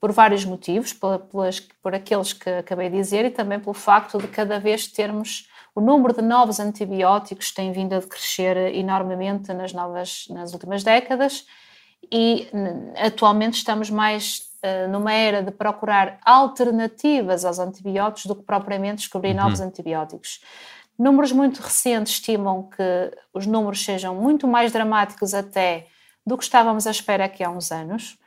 por 0.00 0.12
vários 0.12 0.44
motivos, 0.44 0.94
pelas, 0.94 1.60
por 1.82 1.94
aqueles 1.94 2.32
que 2.32 2.48
acabei 2.48 2.88
de 2.88 2.96
dizer 2.96 3.26
e 3.26 3.30
também 3.30 3.60
pelo 3.60 3.74
facto 3.74 4.18
de 4.18 4.28
cada 4.28 4.58
vez 4.58 4.86
termos 4.86 5.48
o 5.74 5.80
número 5.80 6.14
de 6.14 6.22
novos 6.22 6.58
antibióticos 6.58 7.52
tem 7.52 7.70
vindo 7.70 7.94
a 7.94 8.02
crescer 8.02 8.56
enormemente 8.74 9.52
nas 9.52 9.72
novas 9.72 10.24
nas 10.30 10.52
últimas 10.52 10.82
décadas 10.82 11.46
e 12.10 12.48
atualmente 12.96 13.58
estamos 13.58 13.90
mais 13.90 14.42
uh, 14.64 14.90
numa 14.90 15.12
era 15.12 15.42
de 15.42 15.50
procurar 15.50 16.18
alternativas 16.24 17.44
aos 17.44 17.58
antibióticos 17.58 18.26
do 18.26 18.34
que 18.34 18.42
propriamente 18.42 18.98
descobrir 18.98 19.36
uhum. 19.36 19.42
novos 19.42 19.60
antibióticos. 19.60 20.40
Números 21.00 21.32
muito 21.32 21.62
recentes 21.62 22.12
estimam 22.12 22.64
que 22.64 22.82
os 23.32 23.46
números 23.46 23.82
sejam 23.82 24.14
muito 24.14 24.46
mais 24.46 24.70
dramáticos 24.70 25.32
até 25.32 25.86
do 26.26 26.36
que 26.36 26.44
estávamos 26.44 26.86
à 26.86 26.90
espera 26.90 27.24
aqui 27.24 27.42
há 27.42 27.48
uns 27.48 27.72
anos. 27.72 28.18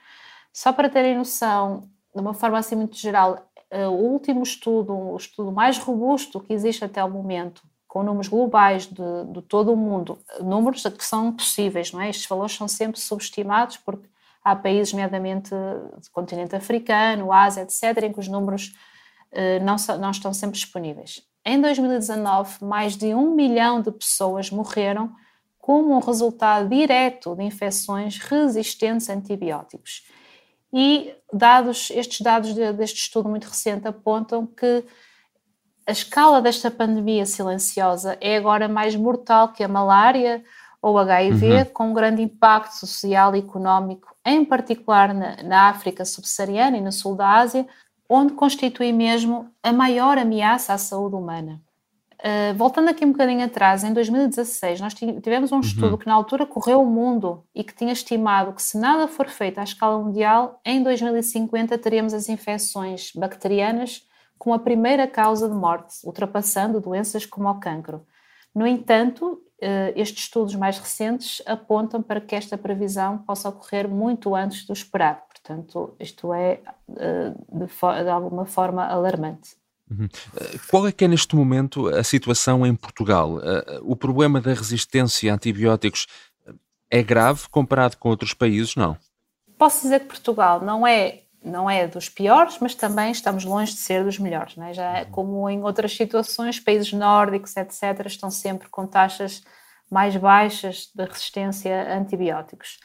Só 0.51 0.73
para 0.73 0.89
terem 0.89 1.15
noção, 1.15 1.87
de 2.15 2.19
uma 2.19 2.33
forma 2.33 2.57
assim 2.57 2.75
muito 2.75 2.97
geral, 2.97 3.47
eh, 3.69 3.87
o 3.87 3.91
último 3.91 4.41
estudo, 4.41 4.91
o 4.91 5.15
estudo 5.15 5.51
mais 5.51 5.77
robusto 5.77 6.39
que 6.39 6.51
existe 6.51 6.83
até 6.83 7.03
o 7.03 7.11
momento, 7.11 7.61
com 7.87 8.01
números 8.01 8.27
globais 8.27 8.87
de, 8.87 9.25
de 9.31 9.43
todo 9.43 9.71
o 9.71 9.77
mundo, 9.77 10.17
números 10.41 10.81
que 10.81 11.05
são 11.05 11.31
possíveis, 11.31 11.91
não 11.91 12.01
é? 12.01 12.09
Estes 12.09 12.25
valores 12.25 12.55
são 12.55 12.67
sempre 12.67 12.99
subestimados 12.99 13.77
porque 13.77 14.09
há 14.43 14.55
países, 14.55 14.93
nomeadamente 14.93 15.51
do 15.51 16.09
continente 16.11 16.55
africano, 16.55 17.31
Ásia, 17.31 17.61
etc., 17.61 18.05
em 18.05 18.11
que 18.11 18.19
os 18.19 18.27
números 18.27 18.73
eh, 19.31 19.59
não, 19.59 19.75
não 19.99 20.09
estão 20.09 20.33
sempre 20.33 20.55
disponíveis. 20.55 21.21
Em 21.45 21.59
2019, 21.59 22.63
mais 22.63 22.95
de 22.95 23.13
um 23.13 23.35
milhão 23.35 23.81
de 23.81 23.91
pessoas 23.91 24.49
morreram 24.49 25.13
como 25.59 25.95
um 25.95 25.99
resultado 25.99 26.69
direto 26.69 27.35
de 27.35 27.43
infecções 27.43 28.17
resistentes 28.17 29.09
a 29.09 29.13
antibióticos. 29.13 30.05
E 30.73 31.13
dados, 31.31 31.91
estes 31.91 32.21
dados 32.21 32.53
deste 32.53 33.01
estudo 33.01 33.29
muito 33.29 33.45
recente 33.45 33.87
apontam 33.87 34.45
que 34.45 34.83
a 35.85 35.91
escala 35.91 36.41
desta 36.41 36.71
pandemia 36.71 37.25
silenciosa 37.25 38.17
é 38.21 38.37
agora 38.37 38.67
mais 38.67 38.95
mortal 38.95 39.53
que 39.53 39.63
a 39.63 39.67
malária 39.67 40.43
ou 40.81 40.97
HIV, 40.97 41.45
uhum. 41.45 41.65
com 41.65 41.87
um 41.89 41.93
grande 41.93 42.21
impacto 42.21 42.73
social 42.73 43.33
e 43.35 43.39
económico, 43.39 44.13
em 44.25 44.43
particular 44.43 45.13
na, 45.13 45.41
na 45.43 45.69
África 45.69 46.03
subsaariana 46.03 46.77
e 46.77 46.81
no 46.81 46.91
sul 46.91 47.15
da 47.15 47.37
Ásia, 47.37 47.65
onde 48.13 48.33
constitui 48.33 48.93
mesmo 48.93 49.49
a 49.63 49.73
maior 49.73 50.19
ameaça 50.19 50.71
à 50.71 50.77
saúde 50.77 51.15
humana. 51.15 51.59
Uh, 52.19 52.55
voltando 52.55 52.89
aqui 52.89 53.03
um 53.03 53.11
bocadinho 53.11 53.43
atrás, 53.43 53.83
em 53.83 53.91
2016, 53.91 54.79
nós 54.79 54.93
tivemos 54.93 55.51
um 55.51 55.55
uhum. 55.55 55.61
estudo 55.61 55.97
que 55.97 56.05
na 56.05 56.13
altura 56.13 56.45
correu 56.45 56.81
o 56.81 56.85
mundo 56.85 57.43
e 57.55 57.63
que 57.63 57.73
tinha 57.73 57.91
estimado 57.91 58.53
que 58.53 58.61
se 58.61 58.77
nada 58.77 59.07
for 59.07 59.27
feito 59.27 59.57
à 59.57 59.63
escala 59.63 59.97
mundial, 60.01 60.61
em 60.63 60.83
2050 60.83 61.75
teremos 61.79 62.13
as 62.13 62.29
infecções 62.29 63.11
bacterianas 63.15 64.07
como 64.37 64.53
a 64.53 64.59
primeira 64.59 65.07
causa 65.07 65.49
de 65.49 65.55
morte, 65.55 65.95
ultrapassando 66.05 66.79
doenças 66.79 67.25
como 67.25 67.49
o 67.49 67.59
cancro. 67.59 68.05
No 68.53 68.67
entanto, 68.67 69.41
estes 69.95 70.25
estudos 70.25 70.53
mais 70.55 70.77
recentes 70.77 71.41
apontam 71.45 72.01
para 72.01 72.21
que 72.21 72.35
esta 72.35 72.57
previsão 72.57 73.17
possa 73.19 73.49
ocorrer 73.49 73.87
muito 73.87 74.35
antes 74.35 74.65
do 74.65 74.73
esperado. 74.73 75.21
Portanto, 75.43 75.93
isto 75.99 76.33
é 76.33 76.61
de, 76.87 78.03
de 78.03 78.09
alguma 78.09 78.45
forma 78.45 78.85
alarmante. 78.85 79.57
Uhum. 79.91 80.07
Qual 80.69 80.87
é 80.87 80.91
que 80.91 81.03
é 81.03 81.07
neste 81.07 81.35
momento 81.35 81.89
a 81.89 82.03
situação 82.03 82.65
em 82.65 82.73
Portugal? 82.73 83.39
O 83.81 83.95
problema 83.95 84.39
da 84.39 84.53
resistência 84.53 85.31
a 85.31 85.35
antibióticos 85.35 86.07
é 86.89 87.03
grave 87.03 87.49
comparado 87.49 87.97
com 87.97 88.07
outros 88.07 88.33
países? 88.33 88.75
Não. 88.77 88.97
Posso 89.57 89.81
dizer 89.81 89.99
que 90.01 90.07
Portugal 90.07 90.61
não 90.61 90.87
é 90.87 91.23
não 91.43 91.69
é 91.69 91.85
dos 91.85 92.07
piores, 92.07 92.57
mas 92.61 92.73
também 92.73 93.11
estamos 93.11 93.43
longe 93.43 93.73
de 93.73 93.79
ser 93.79 94.03
dos 94.03 94.17
melhores. 94.17 94.57
É? 94.57 94.73
Já 94.73 94.97
é 94.99 95.05
como 95.05 95.49
em 95.49 95.61
outras 95.61 95.93
situações, 95.93 96.57
países 96.57 96.93
nórdicos, 96.93 97.57
etc., 97.57 98.05
estão 98.05 98.31
sempre 98.31 98.69
com 98.69 98.87
taxas 98.87 99.43
mais 99.91 100.15
baixas 100.15 100.89
de 100.95 101.03
resistência 101.03 101.93
a 101.93 101.97
antibióticos. 101.97 102.79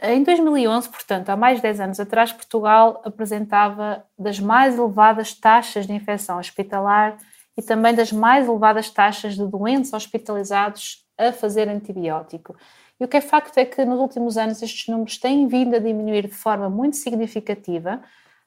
Em 0.00 0.22
2011, 0.22 0.90
portanto, 0.90 1.30
há 1.30 1.36
mais 1.36 1.56
de 1.56 1.62
10 1.62 1.80
anos 1.80 2.00
atrás, 2.00 2.32
Portugal 2.32 3.00
apresentava 3.04 4.04
das 4.18 4.38
mais 4.38 4.76
elevadas 4.76 5.32
taxas 5.32 5.86
de 5.86 5.92
infecção 5.94 6.38
hospitalar 6.38 7.16
e 7.56 7.62
também 7.62 7.94
das 7.94 8.12
mais 8.12 8.46
elevadas 8.46 8.90
taxas 8.90 9.36
de 9.36 9.46
doentes 9.46 9.92
hospitalizados 9.94 11.06
a 11.16 11.32
fazer 11.32 11.68
antibiótico. 11.68 12.54
E 13.00 13.04
o 13.04 13.08
que 13.08 13.16
é 13.16 13.20
facto 13.22 13.56
é 13.56 13.64
que 13.64 13.84
nos 13.84 13.98
últimos 13.98 14.36
anos 14.36 14.62
estes 14.62 14.86
números 14.88 15.16
têm 15.18 15.48
vindo 15.48 15.74
a 15.74 15.78
diminuir 15.78 16.28
de 16.28 16.34
forma 16.34 16.68
muito 16.68 16.96
significativa 16.96 18.02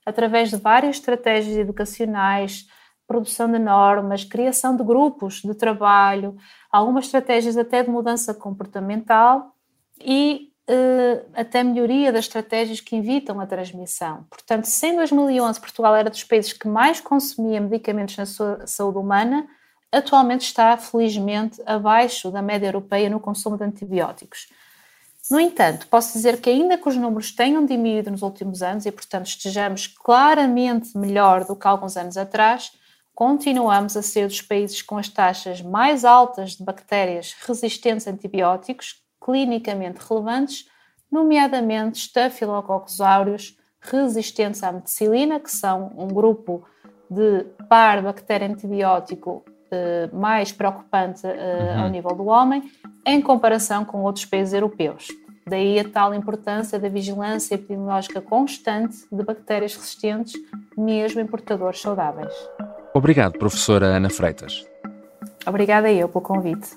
através 0.05 0.49
de 0.49 0.57
várias 0.57 0.97
estratégias 0.97 1.57
educacionais, 1.57 2.67
produção 3.07 3.51
de 3.51 3.57
normas, 3.57 4.23
criação 4.23 4.75
de 4.77 4.83
grupos 4.83 5.41
de 5.41 5.55
trabalho, 5.55 6.37
algumas 6.71 7.05
estratégias 7.05 7.57
até 7.57 7.81
de 7.81 7.89
mudança 7.89 8.35
comportamental 8.35 9.55
e 9.99 10.48
até 11.33 11.63
melhoria 11.63 12.11
das 12.11 12.25
estratégias 12.25 12.79
que 12.79 12.95
evitam 12.95 13.39
a 13.39 13.47
transmissão. 13.47 14.25
Portanto, 14.29 14.65
se 14.65 14.87
em 14.87 14.95
2011 14.95 15.59
Portugal 15.59 15.95
era 15.95 16.09
dos 16.09 16.23
países 16.23 16.53
que 16.53 16.67
mais 16.67 16.99
consumia 16.99 17.59
medicamentos 17.59 18.17
na 18.17 18.25
sua 18.25 18.65
saúde 18.67 18.97
humana, 18.97 19.47
atualmente 19.91 20.41
está, 20.41 20.77
felizmente, 20.77 21.61
abaixo 21.65 22.29
da 22.29 22.41
média 22.41 22.67
europeia 22.67 23.09
no 23.09 23.19
consumo 23.19 23.57
de 23.57 23.63
antibióticos. 23.63 24.47
No 25.29 25.39
entanto, 25.39 25.87
posso 25.87 26.13
dizer 26.13 26.41
que, 26.41 26.49
ainda 26.49 26.77
que 26.77 26.89
os 26.89 26.95
números 26.95 27.31
tenham 27.31 27.65
diminuído 27.65 28.09
nos 28.09 28.21
últimos 28.21 28.61
anos 28.61 28.85
e, 28.85 28.91
portanto, 28.91 29.27
estejamos 29.27 29.87
claramente 29.87 30.97
melhor 30.97 31.45
do 31.45 31.55
que 31.55 31.67
alguns 31.67 31.97
anos 31.97 32.17
atrás, 32.17 32.71
continuamos 33.13 33.95
a 33.97 34.01
ser 34.01 34.27
dos 34.27 34.41
países 34.41 34.81
com 34.81 34.97
as 34.97 35.07
taxas 35.07 35.61
mais 35.61 36.05
altas 36.05 36.55
de 36.55 36.63
bactérias 36.63 37.35
resistentes 37.45 38.07
a 38.07 38.11
antibióticos, 38.11 38.95
clinicamente 39.21 39.99
relevantes, 40.07 40.65
nomeadamente 41.11 41.99
Staphylococcus 41.99 43.01
aureus 43.01 43.57
resistentes 43.81 44.63
à 44.63 44.71
meticilina, 44.71 45.39
que 45.39 45.51
são 45.51 45.91
um 45.97 46.07
grupo 46.07 46.63
de 47.09 47.45
par 47.67 48.01
bactéria 48.01 48.47
antibiótico 48.47 49.43
uh, 49.71 50.15
mais 50.15 50.51
preocupante 50.51 51.25
uh, 51.25 51.29
uhum. 51.29 51.83
ao 51.83 51.89
nível 51.89 52.15
do 52.15 52.25
homem, 52.27 52.71
em 53.05 53.21
comparação 53.21 53.83
com 53.83 54.03
outros 54.03 54.25
países 54.25 54.53
europeus. 54.53 55.07
Daí 55.47 55.79
a 55.79 55.89
tal 55.89 56.13
importância 56.13 56.77
da 56.77 56.87
vigilância 56.89 57.55
epidemiológica 57.55 58.21
constante 58.21 58.97
de 59.11 59.23
bactérias 59.23 59.75
resistentes, 59.75 60.33
mesmo 60.77 61.19
em 61.19 61.25
portadores 61.25 61.81
saudáveis. 61.81 62.33
Obrigado, 62.93 63.39
professora 63.39 63.87
Ana 63.87 64.09
Freitas. 64.09 64.67
Obrigada 65.47 65.91
eu 65.91 66.07
pelo 66.07 66.23
convite. 66.23 66.69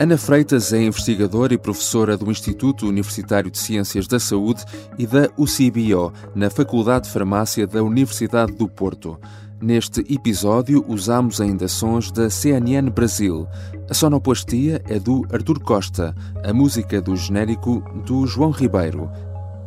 Ana 0.00 0.16
Freitas 0.16 0.72
é 0.72 0.80
investigadora 0.80 1.52
e 1.52 1.58
professora 1.58 2.16
do 2.16 2.30
Instituto 2.30 2.86
Universitário 2.86 3.50
de 3.50 3.58
Ciências 3.58 4.06
da 4.06 4.20
Saúde 4.20 4.64
e 4.96 5.04
da 5.04 5.28
UCBO, 5.36 6.12
na 6.36 6.48
Faculdade 6.48 7.06
de 7.06 7.12
Farmácia 7.12 7.66
da 7.66 7.82
Universidade 7.82 8.52
do 8.52 8.68
Porto. 8.68 9.18
Neste 9.60 10.00
episódio, 10.08 10.84
usamos 10.86 11.40
ainda 11.40 11.66
sons 11.66 12.12
da 12.12 12.30
CNN 12.30 12.88
Brasil. 12.90 13.48
A 13.90 13.94
sonoplastia 13.94 14.80
é 14.88 15.00
do 15.00 15.26
Artur 15.32 15.58
Costa, 15.58 16.14
a 16.44 16.52
música 16.52 17.00
do 17.02 17.16
genérico 17.16 17.82
do 18.06 18.24
João 18.24 18.52
Ribeiro. 18.52 19.10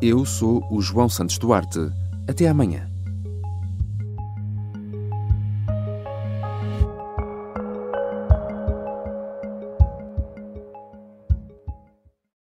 Eu 0.02 0.24
sou 0.24 0.66
o 0.72 0.82
João 0.82 1.10
Santos 1.10 1.38
Duarte. 1.38 1.92
Até 2.26 2.48
amanhã. 2.48 2.91